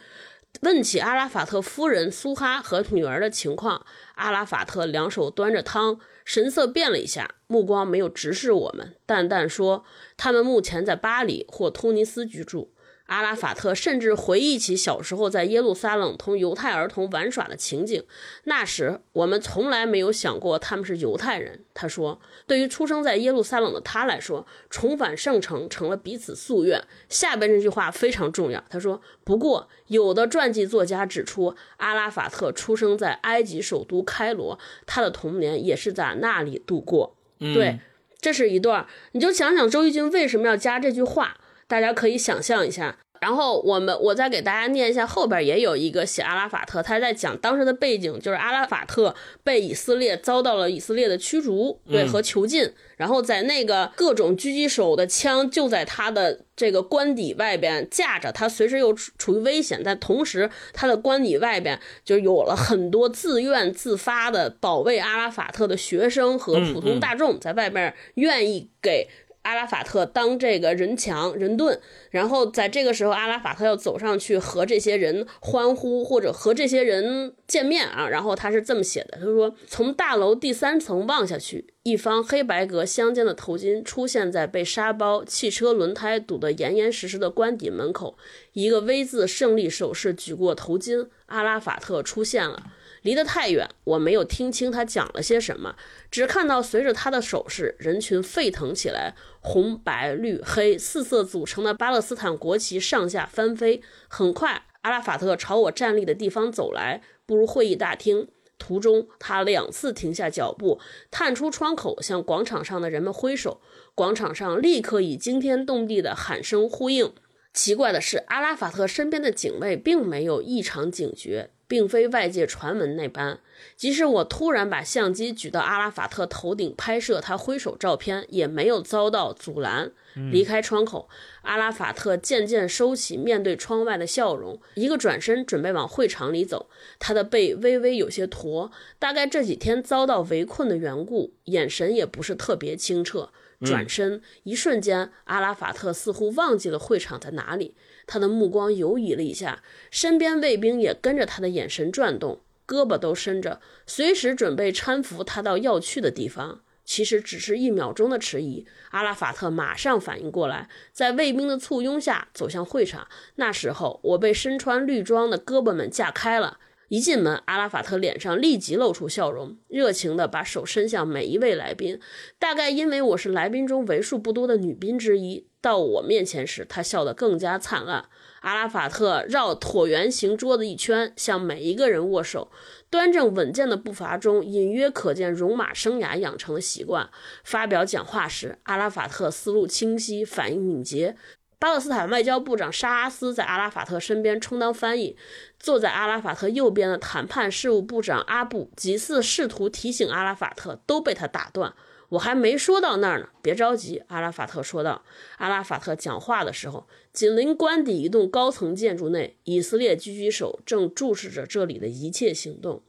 [0.60, 3.86] 问起阿拉法特夫人苏哈和女儿的情况。
[4.16, 9.84] 阿拉法特两手端着汤，神色变了一下，目光没有直视我们，淡淡说
[10.18, 12.70] ：“他们目前在巴黎或突尼斯居住。”
[13.06, 18.02] 阿拉法特甚至回忆起小时候在耶路撒冷同犹太儿童玩耍的情景。
[18.44, 21.64] 那时我们从来没有想过他们是犹太人。
[21.74, 28.62] 他说：“对于出生在耶路撒冷的他来说，重返圣城成了彼此夙愿。”下边这句话非常重要。
[28.70, 37.80] 他说：“不过，有的传记作家指出，阿拉法特出生在埃及首都开罗，他的童年也是在那里度过。”对，
[38.20, 38.86] 这是一段。
[39.12, 41.36] 你就想想周轶君为什么要加这句话。
[41.72, 69.08] 大家可以想象一下，然后我们我再给大家念一下，后边也有一个写阿拉法特，他在讲当时的背景，就是阿拉法特被以色列遭到了以色列的驱逐，对和囚禁，然后在那个各种狙击手的枪就在他的这个官邸外边架着，他随时又处处于危险，但同时他的官邸外边就有了很多自愿自发的保卫阿拉法特的学生和普通大众，在外边愿意给。
[69.42, 71.78] 阿拉法特当这个人墙人盾，
[72.10, 78.08] 然后在这个时候，阿拉法特要走上去和这些人欢呼，或者和这些人见面啊。
[78.08, 88.16] 然后他是这么写的：他说，从大楼第三层望下去，一方黑白格相间的头巾出现在被沙包、汽车轮胎堵得严严实实的官邸门口，
[88.52, 92.72] 一个 V 字胜利手势举过头巾，阿拉法特出现了。
[93.02, 95.76] 离得太远，我没有听清他讲了些什么，
[96.10, 103.82] 只看到随着他的手势，人群沸腾起来，红、白、绿、黑四色组成的巴勒斯坦国旗上下翻飞。
[104.08, 108.28] 很快，阿拉法特朝我站立的地方走来，步入会议大厅。
[108.58, 110.78] 途中，他两次停下脚步，
[111.10, 113.60] 探出窗口，向广场上的人们挥手。
[113.96, 117.12] 广场上立刻以惊天动地的喊声呼应。
[117.52, 121.50] 奇怪的是，阿拉法特身边的警卫并没有异常警觉。
[121.72, 123.38] 并非外界传闻那般，
[123.78, 129.90] 即使我突然把相机举到阿拉法特头顶拍摄他挥手照片，也没有遭到阻拦。
[130.30, 131.08] 离开窗口，
[131.40, 136.68] 阿拉法特渐渐收起面对窗外的笑容，一个转身准备往会场里走。
[136.98, 143.30] 他的背微微有些驼，大概这几天遭到围困的缘故，眼神也不是特别清澈。
[143.64, 147.74] 转身，一瞬间，阿拉法特似乎忘记了会场在哪里。
[148.12, 156.60] 他的目光游移了一下，身边卫兵也跟着他的眼神转动，胳膊都伸着，随时准备搀扶他到要去的地方。
[156.84, 163.08] 其实只是一秒钟的迟疑，阿拉法特马上反应过来，在卫兵的簇拥下走向会场。
[163.36, 166.58] 那时候，我被身穿绿装的胳膊们架开了。
[166.88, 171.98] 一进门，阿拉法特脸上立即露出笑容，热情地把手伸向每一位来宾。
[172.38, 178.04] 大概因为我是来宾中为数不多的女宾之一，到我面前时，他笑得更加灿烂。
[178.40, 182.50] 阿拉法特绕椭圆形桌子一圈，向每一个人握手，
[182.90, 187.08] 端正稳健的步伐中隐约可见戎马生涯养成的习惯。
[187.44, 191.16] 发表讲话时，阿拉法特思路清晰，反应敏捷。
[191.60, 195.16] 巴勒斯坦外交部长沙阿斯在阿拉法特身边充当翻译，
[195.60, 201.72] 坐在阿拉法特右边的谈判事务部长阿布几次试图提醒阿拉法特，都被他打断。
[202.12, 204.02] 我还没说到那儿呢，别着急。
[204.08, 205.02] 阿拉法特说道。
[205.38, 212.82] 阿拉法特讲话的时候，紧邻官邸一栋高层建筑内，以色列狙击手正注视着这里的一切行动。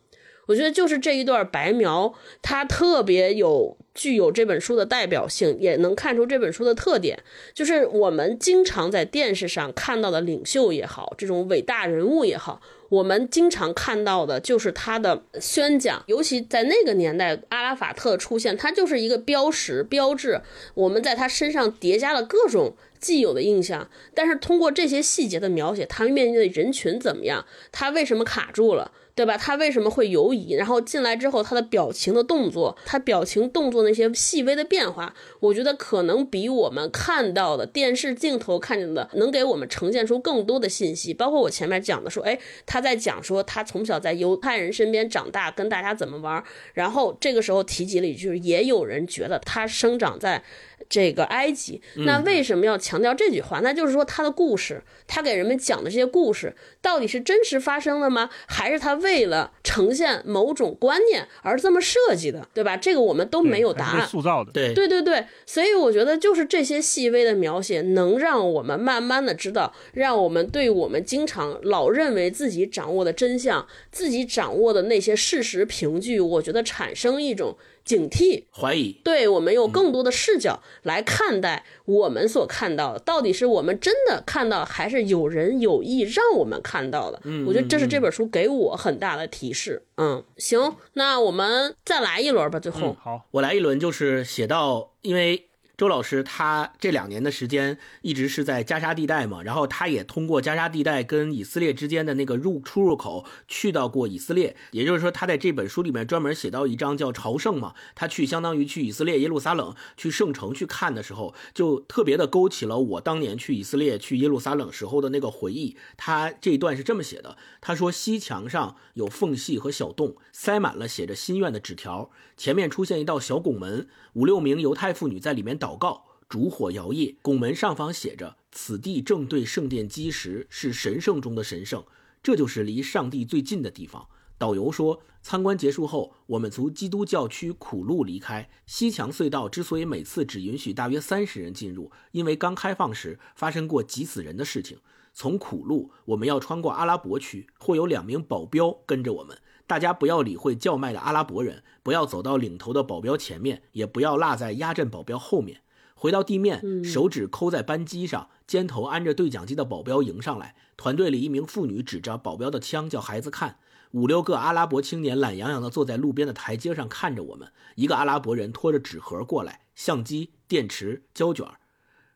[0.48, 7.24] 我觉得就是这一段白描，它特别有具有这本书的代表性，也能看出这本书的特点。
[7.54, 16.04] 就是我们经常在电视上看到的领袖也好，这种伟大人物也好，我们经常看到的就是他的宣讲。
[16.08, 20.42] 尤其在那个年代，阿拉法特出现，他就是一个标识、标志。
[20.74, 28.92] 我们在他身上叠加了各种既有的印象，但是通过这些细节的描写，他面对人群怎么样，他为什么卡住了？
[29.16, 29.38] 对吧？
[29.38, 30.54] 他为什么会游移？
[30.54, 41.14] 然后进来之后，他的表情的动作，他表情动作那些细微的变化，我觉得可能比我们看到的电视镜头看见的能给我们呈现出更多的信息。
[41.14, 46.44] 包括我前面讲的说，哎，他在讲说他从小在犹太人身边长大，跟大家怎么玩。
[46.74, 50.44] 然后这个时候提及了一句，也有人觉得他生长在。
[50.90, 53.60] 这个埃及，那为什么要强调这句话？
[53.62, 58.30] 那就是说他的故事，他给人们讲的这些故事，到底是真实发生的吗？
[58.48, 62.78] 还是他为了呈现某种观念而这么设计的，对吧？
[62.78, 64.08] 这个我们都没有答案。
[64.08, 65.26] 塑造的，对对对对。
[65.46, 77.58] 所以我觉得，就是这些细微的描写，能让我们慢慢的知道，让我们对我们经常老认为自己掌握的真相，自己掌握的那些事实凭据，我觉得产生一种。
[77.84, 87.20] 警惕、怀疑，对我们有更多的视角来看待我们所看到的，到底是我们真的看到，还是有人有意让我们看到的？
[87.24, 89.84] 嗯，我觉得这是这本书给我很大的提示。
[89.98, 92.60] 嗯，行，那我们再来一轮吧。
[92.60, 95.48] 最后，好，我来一轮，就是写到，因为。
[95.76, 115.76] 周老师他这两年的时间一直是在加沙地带嘛，然后他也通过加沙地带跟以色列之间的那个入出入口去到过以色列，也就是说他在这本书里面专门写到一章叫朝圣嘛，他去相当于去以色列耶路撒冷去圣城去看的时候，就特别的勾起了我当年去以色列去耶路撒冷时候的那个回忆。
[115.98, 122.12] 他这一段是这么写的，他说西墙上有缝隙和小洞，塞满了写着心愿的纸条，
[122.44, 125.58] 前面出现一道小拱门，五六名犹太妇女在里面。
[125.58, 131.86] 祷告，烛火摇曳，拱门上方写着：“此地正对圣殿基石，是神圣中的神圣，
[132.22, 138.50] 这就是离上帝最近的地方。”导游说，参观结束后，我们从基督教区苦路离开。
[138.66, 144.78] 西墙隧道之所以每次只允许大约三十人进入，因为刚开放时发生过挤死人的事情。
[145.14, 149.38] 从苦路，我们要穿过阿拉伯区，会有两名保镖跟着我们。
[149.74, 155.62] 大家不要理会叫卖的阿拉伯人，不要走到领头的保镖前面，也不要落在压阵保镖后面。
[155.96, 160.56] 回到地面，手指抠在扳机上，肩头安着对讲机的保镖迎上来。
[160.78, 163.58] 团队里一名妇女指着保镖的枪叫孩子看。
[163.94, 167.52] 五六个阿拉伯青年懒洋洋地坐在路边的台阶上看着我们。
[167.74, 171.48] 一个阿拉伯人拖着纸盒过来，相机、电池、胶卷。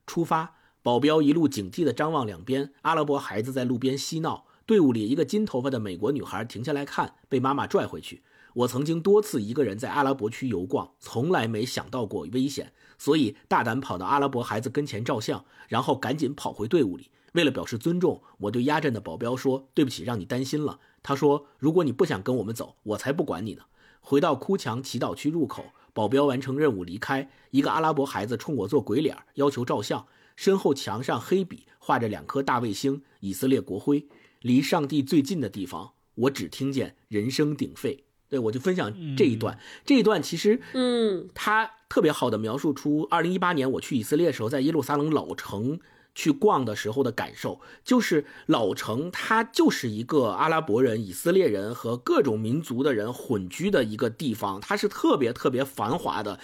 [0.05, 0.53] 出发。
[0.83, 2.71] 保镖一路警惕地张望两边。
[2.83, 4.45] 阿拉伯孩子在路边嬉闹。
[4.67, 8.21] 队伍里一个金头发的美国女孩停下来看，被妈妈拽回去。
[8.53, 17.09] 我曾经多次一个人在阿拉伯区游逛，从来没想到过危险，所以大胆跑到阿拉伯孩子跟前照相，然后赶紧跑回队伍里。
[17.31, 23.63] 为了表示尊重，我对压阵的保镖说：“对不起，让你担心了。”他说：“如果你不想跟我们走，我才不管你呢。”
[24.01, 25.63] 回到哭墙祈祷区入口，
[25.93, 27.29] 保镖完成任务离开。
[27.51, 30.05] 一个阿拉伯孩子冲我做鬼脸，要求照相。
[30.35, 34.05] 身后墙上黑笔画着两颗大卫星，以色列国徽。
[34.41, 38.03] 离上帝最近的地方，我只听见人声鼎沸。
[38.29, 45.79] 对我就分享这一段，这一段其实，嗯，他特别好的描述出二零一八年我去以色列的时候，在耶路撒冷老城。
[46.17, 56.39] 去逛的时候的感受，就是老城它就是一个阿拉伯人、以色列人和各种民族的人混居的一个地方，它是特别特别繁华的，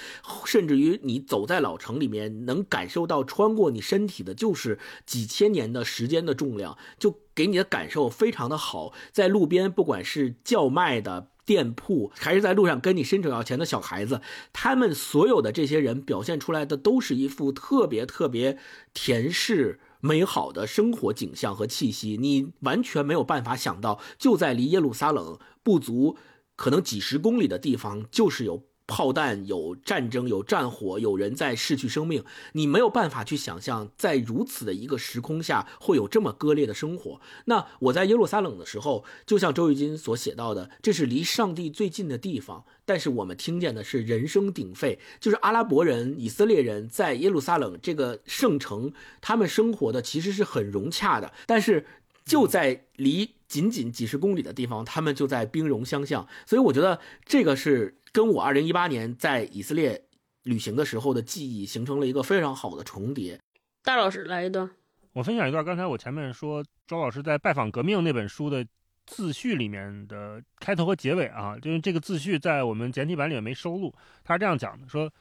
[0.46, 8.94] 甚至于你走在老城里面，能感受到穿过你身体的就是几千年的时间的重量，就给你的感受非常的好。
[9.12, 11.33] 在路边，不管是叫卖的。
[11.46, 14.22] 店铺还是在路上跟你伸手要钱的小孩子，
[14.52, 18.58] 他们所有的这些人表现出来的都是一副特别特别
[18.94, 26.18] 甜适美好的生活景象和气息，你完全没有办法想到，就在离耶路撒冷不足
[26.56, 28.64] 可能几十公里的地方，就是有。
[28.86, 37.22] 炮弹有战争，有战火，有人在逝去生命，你没有办法去想象，在如此的一个时空下会有这么割裂的生活。
[37.46, 51.86] 那我在耶路撒冷的时候，就像周玉金所写到的，这是离上帝最近的地方，但是我们听见的是人声鼎沸，就是阿拉伯人、以色列人在耶路撒冷这个圣城，他们生活的其实是很融洽的，但是
[52.26, 57.98] 就在离仅仅几十公里的地方，他们就在兵戎相向，所以我觉得这个是。
[58.14, 60.00] 跟我二零一八年在以色列
[60.44, 63.40] 旅行的时候的记忆形成了一个非常好的重叠。
[63.82, 64.70] 大老师来一段，
[65.14, 65.66] 我分享一段。
[65.66, 68.64] 刚才我前面说周老师在《拜访革命》那本书的
[69.08, 73.92] 自序里面的开头和结尾啊，就是这个自序在我们简体版里面没收录。
[74.24, 75.12] 他是这样讲的：说，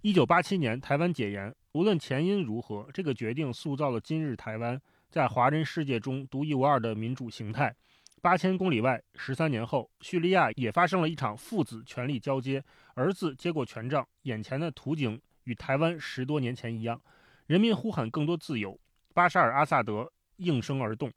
[0.00, 4.80] 一九八七年台湾解严，无论前因如何，这个决定塑造了今日台湾
[5.10, 7.74] 在华人世界中独一无二的民主形态。
[8.20, 12.62] 八千公里外，十三年后，叙利亚也发生了一场父子权力交接，
[12.94, 17.00] 儿子接过权杖，眼前的图景与台湾十多年前一样，
[17.46, 18.78] 人民呼喊更多自由，
[19.14, 21.10] 巴沙尔·阿萨德应声而动，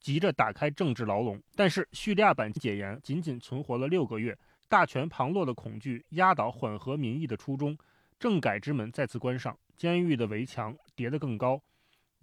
[0.00, 1.42] 急着打开政治牢笼。
[1.56, 4.38] 但是叙利亚版解严仅仅存活了六个月，
[4.68, 7.76] 大权旁落的恐惧压倒缓和民意的初衷，
[8.18, 11.60] 政改之门再次关上，监狱的围墙叠得更高，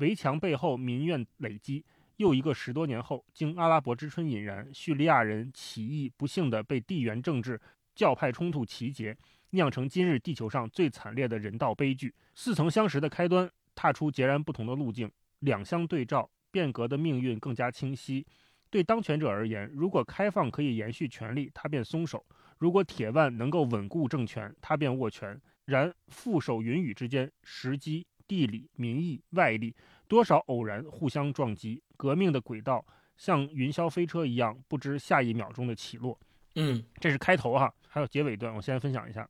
[0.01, 1.85] 围墙背后民怨累积。
[2.17, 7.59] 又一个十多年后，经阿拉伯之春引燃，叙利亚人起义不幸地被地缘政治、
[7.95, 9.15] 教派冲突集结，
[9.51, 12.13] 酿成今日地球上最惨烈的人道悲剧。
[12.35, 18.25] 似曾相识的开端，踏出截然不同的路径，两相对照，变革的命运更加清晰。
[18.69, 22.19] 对当权者而言，如果开放可以延续权力，他便松手；
[22.57, 25.39] 如果铁腕能够稳固政权，他便握拳。
[25.65, 29.75] 然覆手云雨之间，时机、地理、民意、外力。
[30.07, 32.85] 多少偶然互相撞击，革命的轨道
[33.17, 36.17] 像云霄飞车一样，不知下一秒钟的起落。
[36.55, 39.29] 嗯，这是开头哈，还有结尾段，我先分享一下。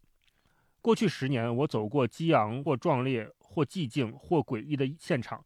[0.81, 5.43] 过去十年，我走过激昂或壮烈、或寂静或诡异的现场，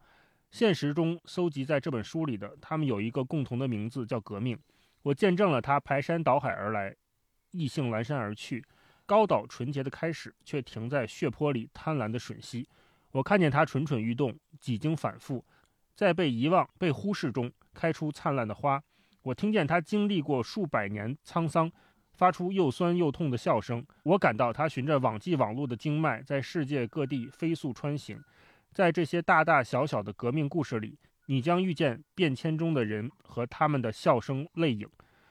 [0.51, 4.59] 现实中搜集在这本书里的，他们有一个共同的名字，叫革命。
[5.01, 6.93] 我见证了它排山倒海而来，
[7.51, 8.65] 意兴阑珊而去，
[9.05, 12.67] 高岛纯洁的开始，却停在血泊里贪婪的吮吸。
[13.15, 15.41] 我看见它蠢蠢欲动，几经反复，
[15.95, 18.83] 在被遗忘、被忽视中开出灿烂的花。
[19.21, 21.71] 我听见它经历过数百年沧桑，
[22.11, 23.85] 发出又酸又痛的笑声。
[24.03, 28.21] 我感到它循着网际网络的经脉，在世界各地飞速穿行。
[28.73, 34.85] 在这些大大小小的革命故事里，你将遇见变迁中的人和他们的笑声泪影。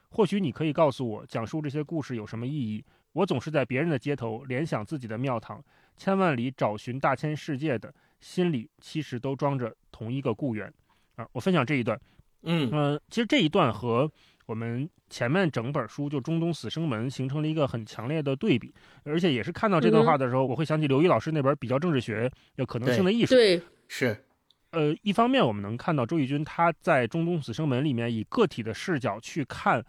[0.09, 2.83] 或许你可以告诉我，讲述这些故事有什么意义？
[3.13, 5.63] 我总是在别人的街头联想自己的庙堂。
[5.97, 10.73] 千万里找寻大千世界的心里，其实都装着同一个故园，
[11.17, 11.27] 啊！
[11.33, 11.99] 我分享这一段，
[12.43, 12.71] 嗯。
[12.71, 14.11] 呃，其实这一段和
[14.47, 18.75] 我们前面整本书就中东死生门形成了一个很强烈的对比，
[19.05, 24.25] 而且也是看到这段话的时候，我会想起刘瑜老师那本比较政治学有可能性的艺术，对，是，
[24.71, 29.85] 呃，一方面我们能看到周轶君他在中东死生门里面以个体的视角去看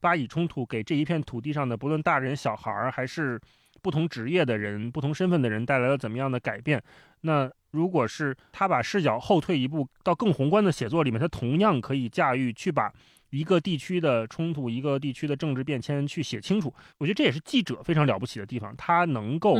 [0.00, 3.40] 巴以冲突给这一片土地上的不论大人小孩儿还是。
[3.86, 6.82] 不同职业的人、不同身份的人带来了怎么样的改变？
[7.20, 12.92] 那如果是他把视角后退一步，到更宏观的写作里面，他同样可以驾驭去把
[13.30, 16.74] 一个地区的冲突、一个地区的政治变迁去写清楚。
[16.98, 19.56] 我觉得这也是记者非常了不起的地方，他能够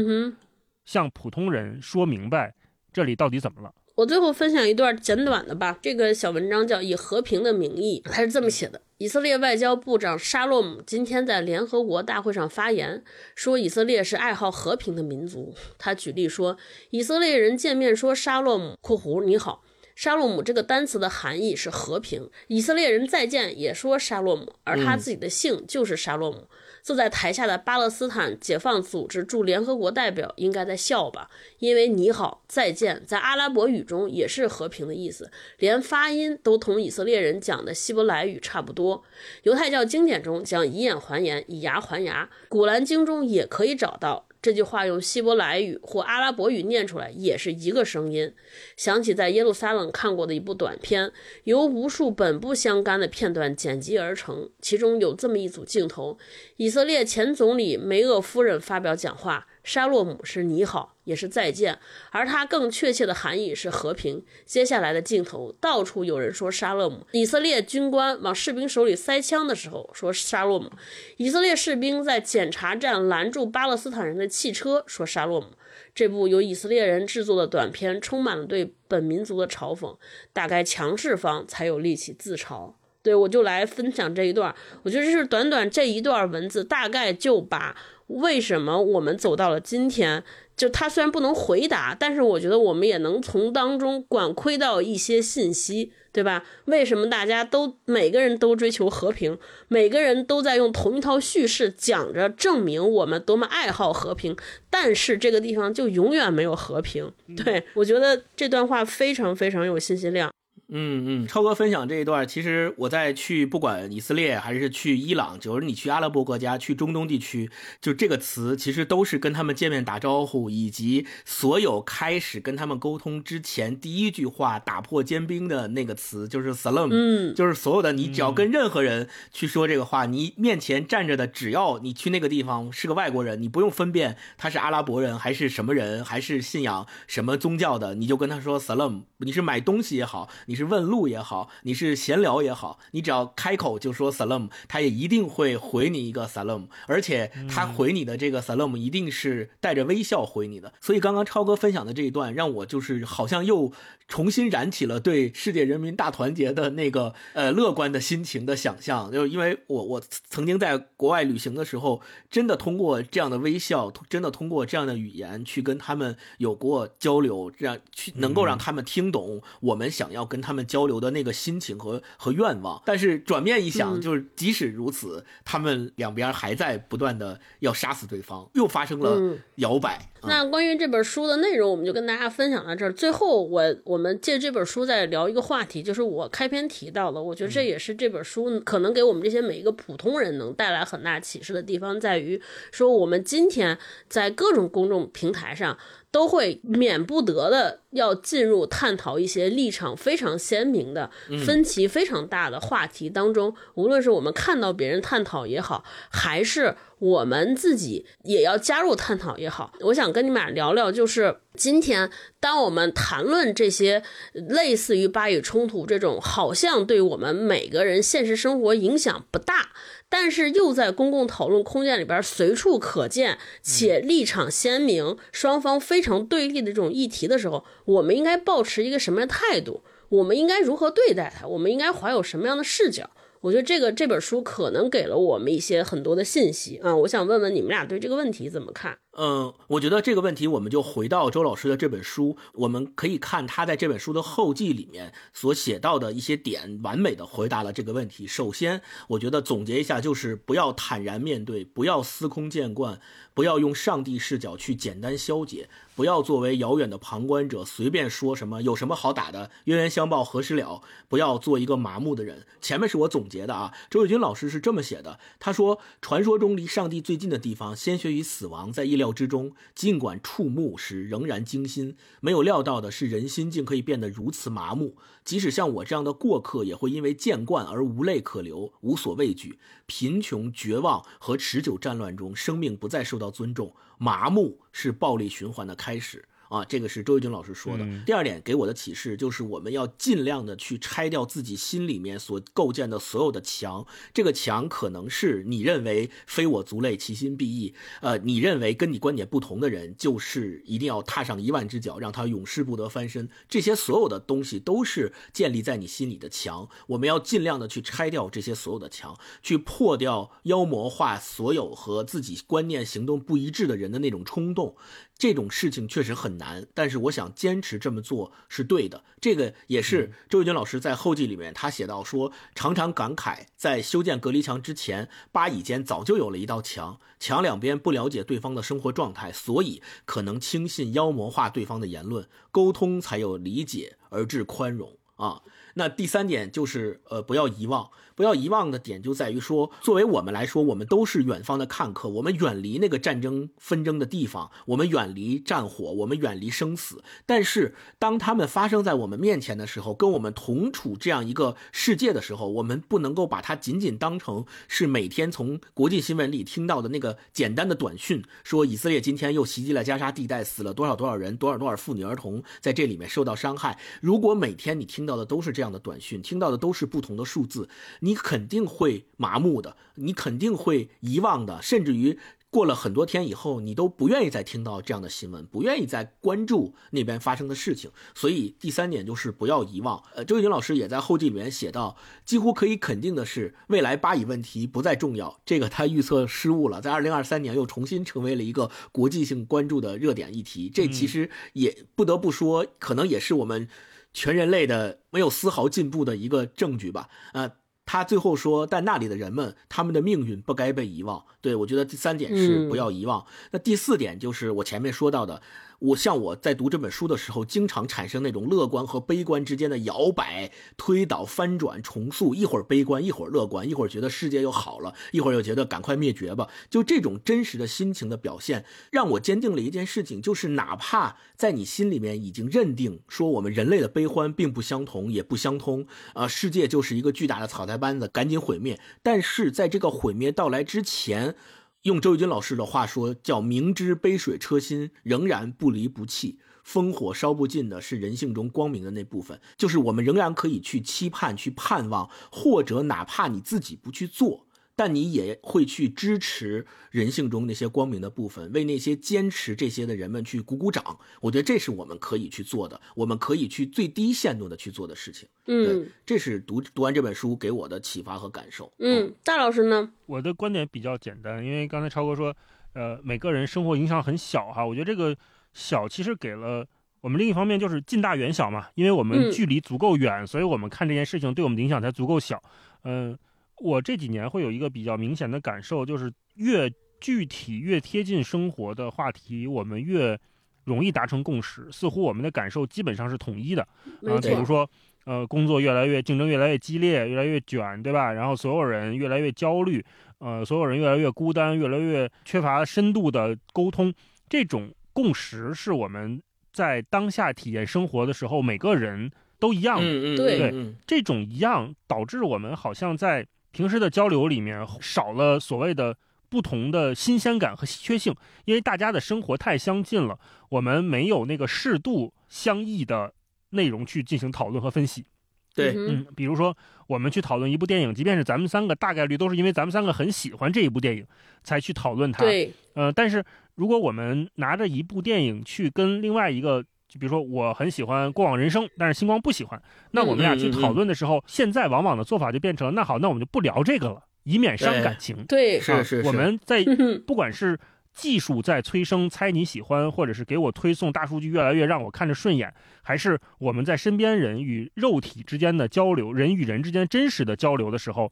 [0.85, 2.53] 向普通人说明白
[2.93, 3.73] 这里到底怎么了。
[3.97, 13.03] 我最后分享一段简短的吧，这个小文章叫《以和平的名义》，他是这么写的：以色列外交部长沙洛姆今天在联合国大会上发言，
[13.35, 15.55] 说以色列是爱好和平的民族。
[15.79, 16.59] 他举例说，
[16.91, 19.65] 以色列人见面说沙洛姆（括弧你好），
[19.97, 22.29] 沙洛姆这个单词的含义是和平。
[22.49, 26.49] 以色列人再见也说沙洛姆，而他自己的姓就是沙洛姆。
[26.87, 31.29] 坐在台下的巴勒斯坦解放组织驻联合国代表应该在笑吧？
[31.59, 35.29] 因为“你好”“再见”在阿拉伯语中也是和平的意思，
[35.59, 39.03] 连发音都同以色列人讲的希伯来语差不多。
[39.43, 44.29] 犹太教经典中讲以眼还眼，以牙还牙，古兰经中也可以找到。
[44.47, 48.33] 这句话用希伯来语或阿拉伯语念出来也是一个声音。
[48.77, 51.11] 想起在耶路撒冷看过的一部短片，
[51.43, 56.17] 由无数本不相干的片段剪辑而成，其中有这么一组镜头：
[56.59, 59.49] 以色列前总理梅厄夫人发表讲话。
[59.67, 61.77] 沙洛姆是你好，也是再见，
[62.13, 64.25] 而它更确切的含义是和平。
[64.45, 67.05] 接下来的镜头，到处有人说沙洛姆。
[67.11, 70.71] 以色列军官往士兵手里塞枪的时候说沙洛姆。
[71.17, 75.49] 以色列士兵在检查站拦住巴勒斯坦人的汽车说沙洛姆。
[75.93, 79.97] 这部由以色列人制作的短片充满了对本民族的嘲讽，
[80.33, 82.73] 大概强势方才有力气自嘲。
[83.03, 84.55] 对我就来分享这一段，
[84.85, 87.77] 我觉得这是短短这一段文字，大概就把。
[88.09, 90.23] 为什么我们走到了今天？
[90.57, 96.45] 就他虽然不能回答，但是我觉得我们也能从当中管窥到一些信息，对吧？
[96.65, 99.37] 为什么大家都每个人都追求和平，
[99.69, 104.35] 每个人都在用同一套叙事讲着证明我们多么爱好和平，
[104.71, 107.13] 但是这个地方就永远没有和平？
[107.45, 110.31] 对我觉得这段话非常非常有信息量。
[110.69, 117.49] 嗯嗯，超哥分享这一段，其实我在去不管以色列还是去伊朗，就是你去阿拉伯国家、去中东地区，
[117.81, 140.56] 就这个词其实都是跟他们见面打招呼，以及所有开始跟他们沟通之前第一句话打破坚冰的那个词，就是 salam，嗯，就是所有的你只要跟任何人去说这个话，你面前站着的，只要你去那个地方是个外国人，你不用分辨他是阿拉伯人还是什么人，还是信仰什么宗教的，你就跟他说 salam，你是买东西也好，你。
[140.57, 150.73] 是问路也好，你是闲聊也好，你只要开口就说 salam，他也一定会回你一个 salam，而且他回你的这个 salam 一定是带着微笑回你的。
[150.81, 153.71] 所以刚刚超哥分享的这一段，让我就是好像又
[154.09, 159.13] 重新燃起了对世界人民大团结的那个呃乐观的心情的想象。
[159.13, 162.01] 就因为我我曾经在国外旅行的时候，
[162.31, 172.81] 真的通过这样的微笑，真的通过这样的语言去跟他们有过交流，这样去能够让他们听懂我们想要跟他们交流的那个心情和和愿望。
[172.87, 180.13] 但是转念一想，就是即使如此，他们两边还在不断的要杀死对方，又发生了摇摆。
[180.27, 182.93] 那关于这本书的内容，我们就跟大家分享到这儿。
[182.93, 192.41] 最后，我我们借这本书再聊一个话题，就是我开篇提到的，我觉得这也是这本书可能给我们这些每一个普通人能带来很大启示的地方，在于
[192.71, 193.79] 说我们今天
[194.09, 195.79] 在各种公众平台上。
[196.13, 201.11] 都会免不得的要进入探讨一些立场非常鲜明的、
[201.45, 203.55] 分歧非常大的话题当中。
[203.75, 212.11] 无论是我们看到别人探讨也好，还是我们自己也要加入探讨也好，我想跟你们俩聊聊，就是今天
[212.41, 214.03] 当我们谈论这些
[214.33, 219.71] 类似于巴以冲突这种，好像对我们每个人现实生活影响不大。
[220.09, 229.83] 但是又在公共讨论空间里边随处可见，且立场鲜明、双方非常对立的这种议题的时候，我们应该保持一个什么样的态度？
[230.09, 231.45] 我们应该如何对待它？
[231.49, 233.11] 我们应该怀有什么样的视角？
[233.47, 236.97] 我觉得这个这本书可能给了我们一些很多的信息啊！
[236.97, 238.99] 我想问问你们俩对这个问题怎么看？
[239.13, 248.27] 嗯，我觉得这个问题我们就回到周老师的这本书，我们可以看他在这本书的后记里面所写到的一些点，完美的回答了这个问题。
[248.27, 253.01] 首先，我觉得总结一下就是不要坦然面对，不要司空见惯，
[253.33, 260.83] 不要用上帝视角去简单消解，不要作为遥远的旁观者随便说什么有什么好打的，冤冤相报何时了？
[261.09, 262.47] 不要做一个麻木的人。
[262.61, 269.07] 前面是我总结的啊，周伟军老师是这么写的，他说：传说中离上帝最近的地方，鲜血与死亡在意料。
[269.17, 274.97] 之中，尽管触目时仍然惊心，没有料到的是人心竟可以变得如此麻木。
[275.25, 279.59] 即使像我这样的过客，也会因为见惯而无泪可流，无所畏惧。
[279.87, 286.29] 贫穷、绝望和持久战乱中，生命不再受到尊重，麻木是暴力循环的开始。
[286.49, 287.87] 啊，这个是周玉军老师说的。
[288.05, 293.87] 第二点给我的启示就是，我们要尽量的去拆掉自己心里面所构建的所有的墙。
[294.15, 297.75] 这个墙可能是你认为非我族类，其心必异。
[298.01, 303.29] 呃，你认为跟你观点不同的人，就是一定要踏上一万只脚，让他永世不得翻身。
[303.49, 306.69] 这些所有的东西都是建立在你心里的墙。
[306.89, 314.77] 我们要尽量的去拆掉这些所有的墙，去破掉妖魔化所有和自己观念行动不一致的人的那种冲动。
[315.19, 319.03] 这种事情确实很难，但是我想坚持这么做是对的。
[319.21, 335.41] 这个也是周玉军老师在后记里面他写到说，常常感慨，在修建隔离墙之前，巴以间早就有了一道墙，墙两边不了解对方的生活状态，所以可能轻信妖魔化对方的言论，沟通才有理解而致宽容啊。
[335.75, 337.91] 那第三点就是，呃，不要遗忘。
[338.17, 347.05] 不要遗忘的点就在于说，作为我们来说，我们都是远方的看客，我们远离那个战争纷争的地方，我们远离战火，我们远离生死。
[347.27, 363.79] 但是，当他们发生在我们面前的时候，跟我们同处这样一个世界的时候，我们不能够把它仅仅当成是每天从国际新闻里听到的那个简单的短讯，说以色列今天又袭击了加沙地带，死了多少多少人，多少多少妇女儿童在这里面受到伤害。
[364.01, 367.69] 如果每天你听到的都是这样的短讯，听到的都是不同的数字。
[368.07, 372.17] 你肯定会麻木的，你肯定会遗忘的，甚至于
[372.51, 377.91] 过了很多天以后，你都不愿意再听到这样的新闻，不愿意再关注那边发生的事情。
[378.15, 380.01] 所以第三点就是不要遗忘。
[380.15, 385.41] 呃，周玉军老师也在后记里面写到，几乎可以肯定的是，未来巴以问题不再重要。
[385.45, 390.71] 这个他预测失误了，在二零二三年又重新成为了一个国际性关注的热点议题。
[390.73, 393.69] 这其实也不得不说，可能也是我们
[394.15, 397.09] 全人类的没有丝毫进步的一个证据吧。
[397.33, 397.51] 呃。
[397.87, 403.25] 他最后说：“但那里的人们，他们的命运不该被遗忘。”对我觉得第三点是不要遗忘。
[403.53, 405.41] 那第四点就是我前面说到的。
[405.79, 416.49] 我像我在读这本书的时候，经常产生那种乐观和悲观之间的摇摆、推倒、翻转、重塑，一会儿悲观，一会儿乐观，一会儿觉得世界又好了，一会儿又觉得赶快灭绝吧。
[416.71, 428.81] 就这种真实的心情的表现，让我坚定了一件事情，就是哪怕在你心里面已经认定说我们人类的悲欢并不相同，也不相通，啊，世界就是一个巨大的草台班子，赶紧毁灭。
[429.03, 431.37] 但是在这个毁灭到来之前。
[431.83, 436.39] 用周玉军老师的话说，叫“明知杯水车薪，仍然不离不弃”。
[436.67, 444.46] 烽火烧不尽的是人性中光明的那部分，就是我们仍然可以去期盼、去盼望，或者哪怕你自己不去做，
[444.77, 450.99] 但你也会去支持人性中那些光明的部分，为那些坚持这些的人们去鼓鼓掌。
[451.21, 455.29] 我觉得这是我们可以去做的，我们可以去最低限度的去做的事情。
[455.47, 458.73] 嗯，这是读读完这本书给我的启发和感受。
[458.79, 459.91] 嗯，大老师呢？
[460.05, 462.33] 我的观点比较简单，因为刚才超哥说，
[462.75, 465.17] 呃，每个人生活影响很小哈，我觉得这个。
[465.59, 466.67] 小其实给了
[467.01, 472.43] 我们另一方面就是近大远小嘛，因为我们距离足够远，所以我们看这件事情对我们的影响才足够小。
[472.85, 473.17] 嗯，
[473.59, 476.71] 我这几年会有一个比较明显的感受，就是越
[477.01, 480.19] 具体越贴近生活的话题，我们越
[480.65, 481.69] 容易达成共识。
[481.71, 484.69] 似乎我们的感受基本上是统一的啊，比如说
[485.05, 488.13] 呃，工作越来越竞争越来越激烈，越来越卷，对吧？
[488.13, 489.85] 然后所有人越来越焦虑，
[490.19, 493.93] 呃，所有人越来越孤单，越来越缺乏深度的沟通，
[494.29, 494.73] 这种。
[494.97, 496.23] 共识是我们
[496.55, 499.79] 在当下体验生活的时候，每个人都一样。
[499.79, 503.27] 嗯嗯，对对，这种一样导致我们好像在
[503.57, 505.97] 平时的交流里面少了所谓的
[506.29, 508.15] 不同的新鲜感和稀缺性，
[508.45, 510.19] 因为大家的生活太相近了，
[510.51, 513.15] 我们没有那个适度相异的
[513.51, 515.07] 内容去进行讨论和分析。
[515.55, 516.55] 对，嗯，比如说
[516.87, 521.07] 我们去讨论一部电影，即便是咱们三个，大概率都是因为咱们三个很喜欢这一部电影
[521.43, 522.23] 才去讨论它。
[522.23, 523.25] 对，呃，但是。
[523.57, 526.63] 如果我们拿着一部电影去跟另外一个，
[526.97, 529.61] 就比如说我很喜欢《过往人生》，但是星光不喜欢，
[529.91, 535.25] 那我们俩去讨论的时候，现在往往的做法就变成了：那好，那我们就不聊这个了，以免伤感情。
[535.27, 536.03] 对，是是。
[536.07, 536.65] 我们在
[537.07, 537.59] 不管是
[537.93, 542.53] 技术在催生猜你喜欢，或者是给我推送大数据越来越让我看着顺眼，
[542.83, 548.11] 还是我们在身边人与肉体之间的交流，人与人之间真实的交流的时候，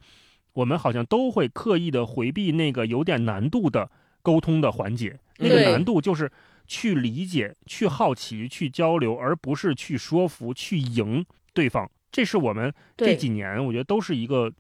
[0.53, 3.91] 我们好像都会刻意的回避那个有点难度的
[4.23, 5.19] 沟通的环节。
[5.39, 6.31] 那个难度就是
[6.67, 11.91] 去理解、去好奇、去交流，而不是去说服、去赢对方。
[12.11, 14.53] 这是我们这几年我觉得都是一个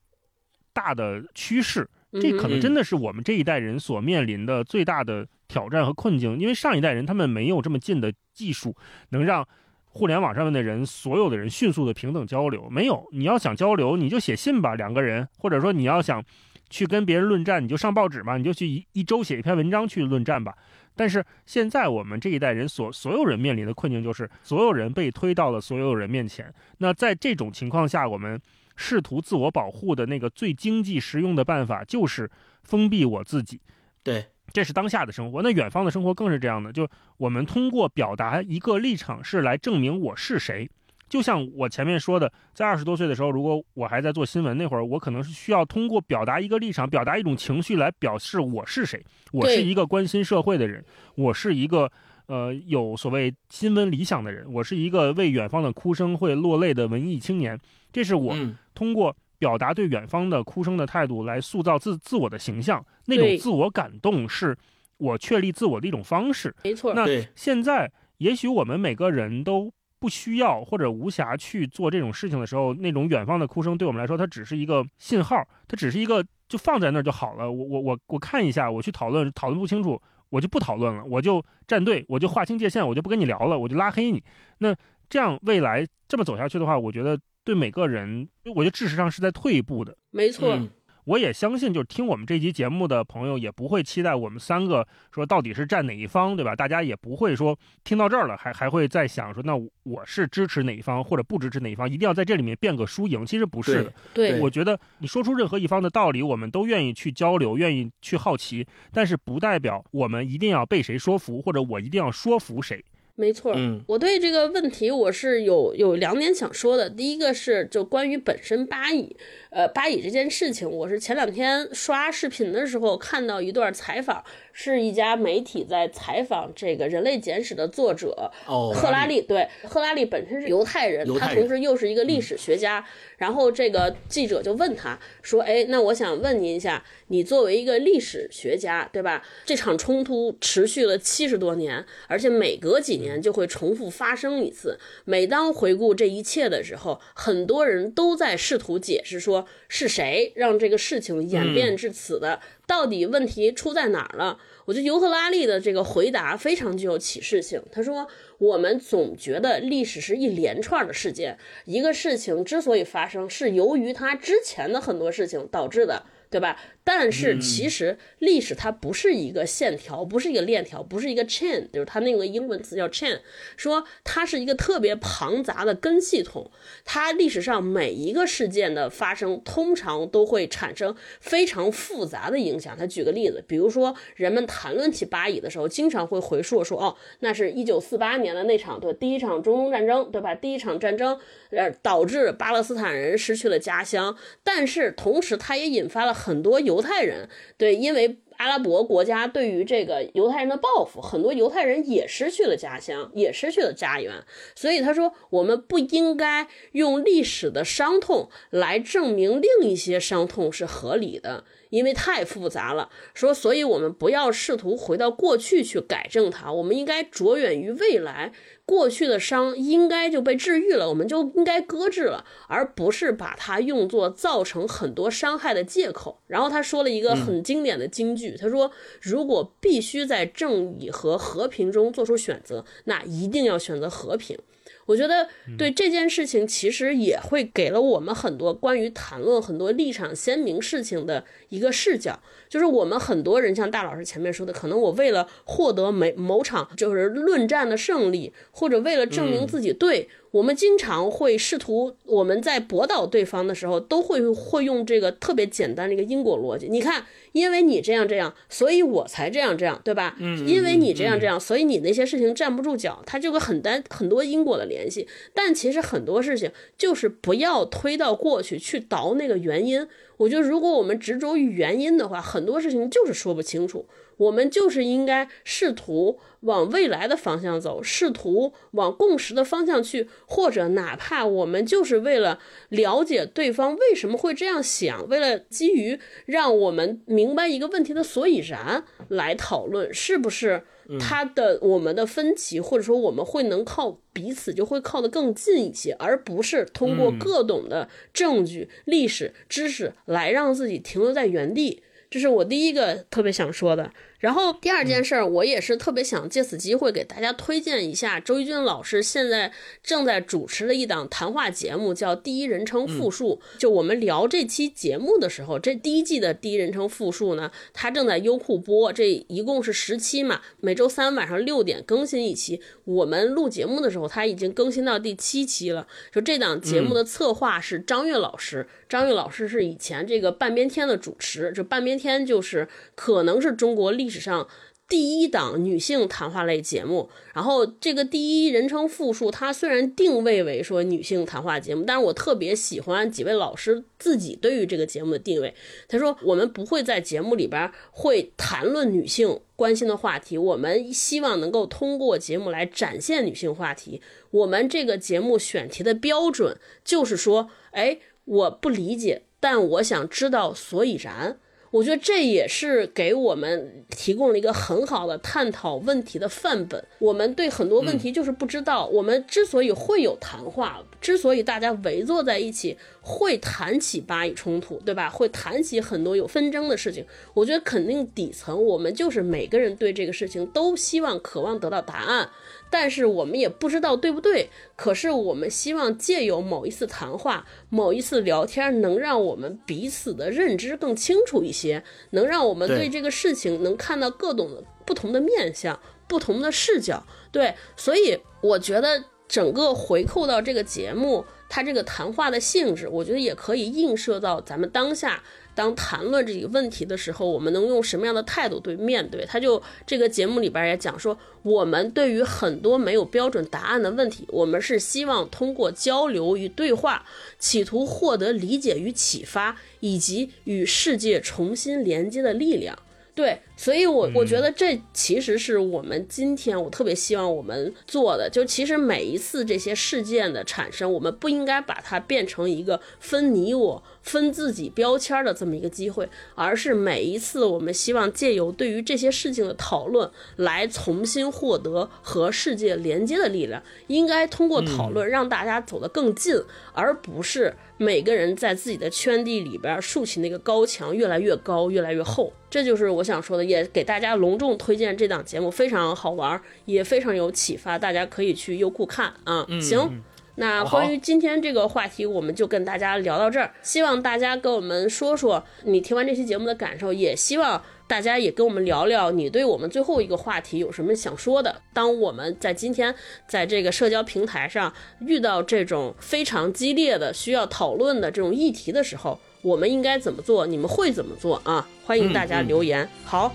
[0.72, 1.88] 大的趋势。
[2.20, 6.38] 这可能真的是我们这一代人所面临的最大的挑战和困境。
[6.38, 8.76] 因为上一代人他们没有这么近的技术，
[9.10, 9.46] 能让
[9.84, 12.68] 互联网上面的人所有的人迅速的平等交流。
[12.70, 16.24] 没有，你要想交流，你就写信吧，两个人，或者说你要想。
[16.70, 20.56] 去跟别人论战，你就上报纸嘛，你就去一一周写一篇文章去论战吧。
[20.96, 26.52] 但是现在我们这一代人所所有人面临的困境就是，所有人被推到了所有人面前。
[26.78, 28.40] 那在这种情况下，我们
[28.76, 32.30] 试图自我保护的那个最经济实用的办法就是
[32.62, 33.60] 封闭我自己。
[34.02, 35.42] 对，这是当下的生活。
[35.42, 40.70] 那远方的生活更是这样的，就我们通过表达一个立场，是来证明我是谁。
[41.08, 49.04] 就像我前面说的，在二十多岁的时候，如果我还在做新闻那会儿，我可能是需要通过表达一个立场、表达一种情绪来表示我是谁。
[49.30, 51.90] 我是一个关心社会的人，我是一个
[52.26, 57.58] 呃有所谓新闻理想的人，我是一个为远方的哭声会落泪的文艺青年。
[57.92, 58.34] 这是我
[58.74, 62.84] 通过表达对远方的哭声的态度来塑造自自我的形象。
[63.06, 64.56] 那种自我感动是
[64.96, 66.54] 我确立自我的一种方式。
[66.64, 66.92] 没错。
[66.94, 67.06] 那
[67.36, 69.72] 现在也许我们每个人都。
[70.04, 77.50] 不需要或者无暇去做这种事情的时候，那种远方的哭声对我们来说，它只是一个信号，它只是一个就放在那儿就好了。
[77.50, 79.98] 我我我我看一下，我去讨论，讨论不清楚，
[80.28, 84.22] 我就不讨论了，我就站队，我就划清界限，我就不跟你聊了，我就拉黑你。
[84.58, 84.76] 那
[85.08, 89.96] 这样未来这么走下去的话，我觉得对每个人，我觉得事实上是在退一步的。
[90.10, 90.60] 没错。
[91.04, 96.56] 我也相信，就是听我们这期节目的朋友也不会期待我们三个说到底是站哪一方，对吧？
[96.56, 103.24] 大家也不会说听到这儿了还还会再想说，那我是支持哪一方或者不支持哪一方，一定要在这里面变个输赢。
[103.26, 103.92] 其实不是的。
[104.14, 112.82] 对，我觉得你说出任何一方的道理，我们都愿意去交流，愿意去好奇，但是不代表我们一定要被谁说服，或者我一定要说服谁。
[113.16, 116.90] 没错，嗯，我对这个问题我是有有两点想说的。
[116.90, 119.16] 第一个是就关于本身巴以，
[119.50, 124.24] 呃，巴以这件事情，我是前两天刷视频的时候看到一段采访。
[124.56, 129.20] 是一家媒体在采访这个《人类简史》的作者赫拉利。
[129.20, 132.82] 对，赫拉利本身是犹太人，他同时又是一个历史学家。
[133.16, 139.24] 然后这个记者就问他说：“哎，那我想问您一下，你作为一个历史学家，对吧？
[139.44, 144.78] 这场冲突持续了七十多年，而且每隔几年就会重复发生一次。
[145.04, 154.38] 每当回顾这一切的时候，很多人都在试图解释，说是谁让这个事情演变至此的。”到底问题出在哪儿了？
[154.64, 157.62] 我觉得尤赫拉利的这个回答非常具有启示性。
[157.70, 158.08] 他说
[158.38, 166.58] ：“我们总觉得历史是一连串的事件，一个事情之所以发生，是由于它之前的很多事情导致的，对吧？
[166.84, 173.18] 但是其实历史它不是一个线条，不是一个链条，不是一个 chain，就是它那个英文词叫 chain，
[173.56, 176.50] 说它是一个特别庞杂的根系统。
[176.84, 182.76] 它历史上每一个事件的发生，通常都会产生非常复杂的影响。
[182.76, 190.34] 他举个例子，比如说人们谈论起巴以的时候，经常会回溯说，哦，那是一九四八年的那场对第一场中东战争，对吧？
[190.34, 191.18] 第一场战争
[191.50, 198.18] 呃导致巴勒斯坦人失去了家乡，但是同时它也引发了很多犹太人对因为。
[198.36, 204.24] 阿拉伯国家对于这个犹太人的报复，很多犹太人也失去了家乡，也失去了家园。
[204.56, 211.44] 所以他说，我们不应该用历史的伤痛来证明另一些伤痛是合理的。
[211.74, 218.32] 因为太复杂了，说，所以我们不要试图回到过去去改正它，我们应该着眼于未来。
[218.66, 226.18] 过去的伤应该就被治愈了，我们就应该搁置了，而不是把它用作造成很多伤害的借口。
[226.26, 228.70] 然后他说了一个很经典的金句，他说
[229.02, 234.38] ：“如果必须在正义和和平中做出选择，那一定要选择和平。”
[234.86, 242.20] 我觉得对这件事情，其实也会给了我们很多关于谈论很多立场鲜明事情的一个视角。
[242.54, 250.08] 就是我们很多人像大老师前面说的，可能我为了获得某某场就是论战的胜利，或者为了证明自己对。
[250.30, 256.68] 我们经常会试图，我们在驳倒对方的时候，都会会用这个特别简单的一个因果逻辑。
[256.68, 260.16] 你看，因为你这样这样，所以我才这样这样，对吧？
[260.18, 265.08] 嗯，因为你这样这样，所以你那些事情站不住脚，它就个很单很多因果的联系。
[265.32, 269.86] 但其实很多事情就是不要推到过去去倒那个原因。
[270.16, 273.86] 我觉得，如果我们执着于原因的话，很多事情就是说不清楚。
[274.16, 282.38] 我们就是应该试图往未来的方向走，试图往共识的方向去，或者哪怕我们就是为了
[282.68, 290.62] 了解对方为什么会这样想，为了基于让我们明白一个问题的所以然来讨论，是不是
[290.98, 301.82] 他的我们的分歧，或者说我们会能靠彼此就会靠得更近一些，而不是通过各种的证据、历史知识来让自己停留在原地。
[302.14, 303.90] 这是我第一个特别想说的。
[304.20, 313.40] 然后第二件事儿，我也是特别想借此机会给大家推荐一下周一军老师现在正在主持的一档谈话节目，叫《第一人称复述》。
[313.58, 322.60] 就我们聊这期节目的时候，这第一季的第一人称复述呢，它正在优酷播，这一共是十期嘛，每周三晚上六点更新一期。
[322.84, 325.86] 我们录节目的时候，它已经更新到第七期了。
[326.12, 334.20] 就这档节目的策划是张悦老师，张悦老师是以前这个半边天的主持，这半边天就是可能是中国历史。
[334.20, 334.46] 上
[334.86, 345.52] 第一档女性谈话类节目，然后这个第一人称复数，它虽然定位为说女性谈话节目，但是我特别喜欢几位老师自己对于这个节目的定位。
[345.88, 354.00] 他说，我们不会在节目里边会谈论女性关心的话题，我们希望能够通过节目来展现女性话题。
[354.30, 361.38] 我们这个节目选题的标准就是说，哎，我不理解，但我想知道所以然。
[361.70, 366.86] 我觉得这也是给我们提供了一个很好的探讨问题的范本。
[367.00, 368.86] 我们对很多问题就是不知道。
[368.86, 375.10] 我们之所以会有谈话，之所以大家围坐在一起会谈起巴以冲突，对吧？
[375.10, 377.04] 会谈起很多有纷争的事情。
[377.34, 382.30] 我觉得肯定底层我们就是每个人对这个事情都希望、渴望得到答案。
[382.76, 395.78] 但是我们也不知道对不对，可是我们希望借由某一次谈话、某一次聊天，能让我们彼此的认知更清楚一些，能让我们对这个事情能看到各种的不同的面相、
[396.08, 397.06] 不同的视角。
[397.30, 405.22] 对，所以我觉得整个回扣到这个节目，它这个谈话的性质，我觉得也可以映射到咱们当下。
[405.54, 409.24] 当谈论这个问题的时候，我们能用什么样的态度对面对？
[409.26, 417.04] 他就这个节目里边也讲说，我们对于很多没有标准答案的问题，我们是希望通过交流与对话，
[417.38, 422.78] 企图获得理解与启发，以及与世界重新连接的力量。
[423.14, 428.28] 对，所以，我我觉得这其实是我们今天我特别希望我们做的。
[428.28, 443.62] 就其实每一次这些事件的产生，我们不应该把它变成一个分你我、分自己标签的这么一个机会，而是每一次我们希望借由对于这些事情的讨论，来重新获得和世界连接的力量。
[443.86, 446.34] 应该通过讨论让大家走得更近，
[446.72, 447.54] 而不是。
[447.76, 452.32] 每个人在自己的圈地里边竖起那个高墙，越来越高，越来越厚。
[452.48, 459.44] 这就是我想说的，也给大家隆重推荐这档节目，非常好玩，也非常有启发，大家可以去优酷看啊。
[459.60, 460.02] 行，
[460.36, 463.52] 那关于今天这个话题，我们就跟大家聊到这儿。
[463.62, 471.62] 希望大家跟我们说说你听完这期节目的感受，也希望大家也跟我们聊聊你对我们最后一个话题有什么想说的。
[471.72, 472.92] 当我们在今天
[473.28, 480.46] 在这个社交平台上遇到这种非常激烈的需要讨论的这种议题的时候，我们应该怎么做？
[480.46, 481.66] 你们会怎么做啊？
[481.86, 482.88] 欢迎大家留言。
[483.04, 483.32] 好，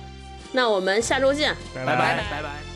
[0.51, 1.55] 那我们下周见。
[1.73, 2.68] 拜拜拜拜拜。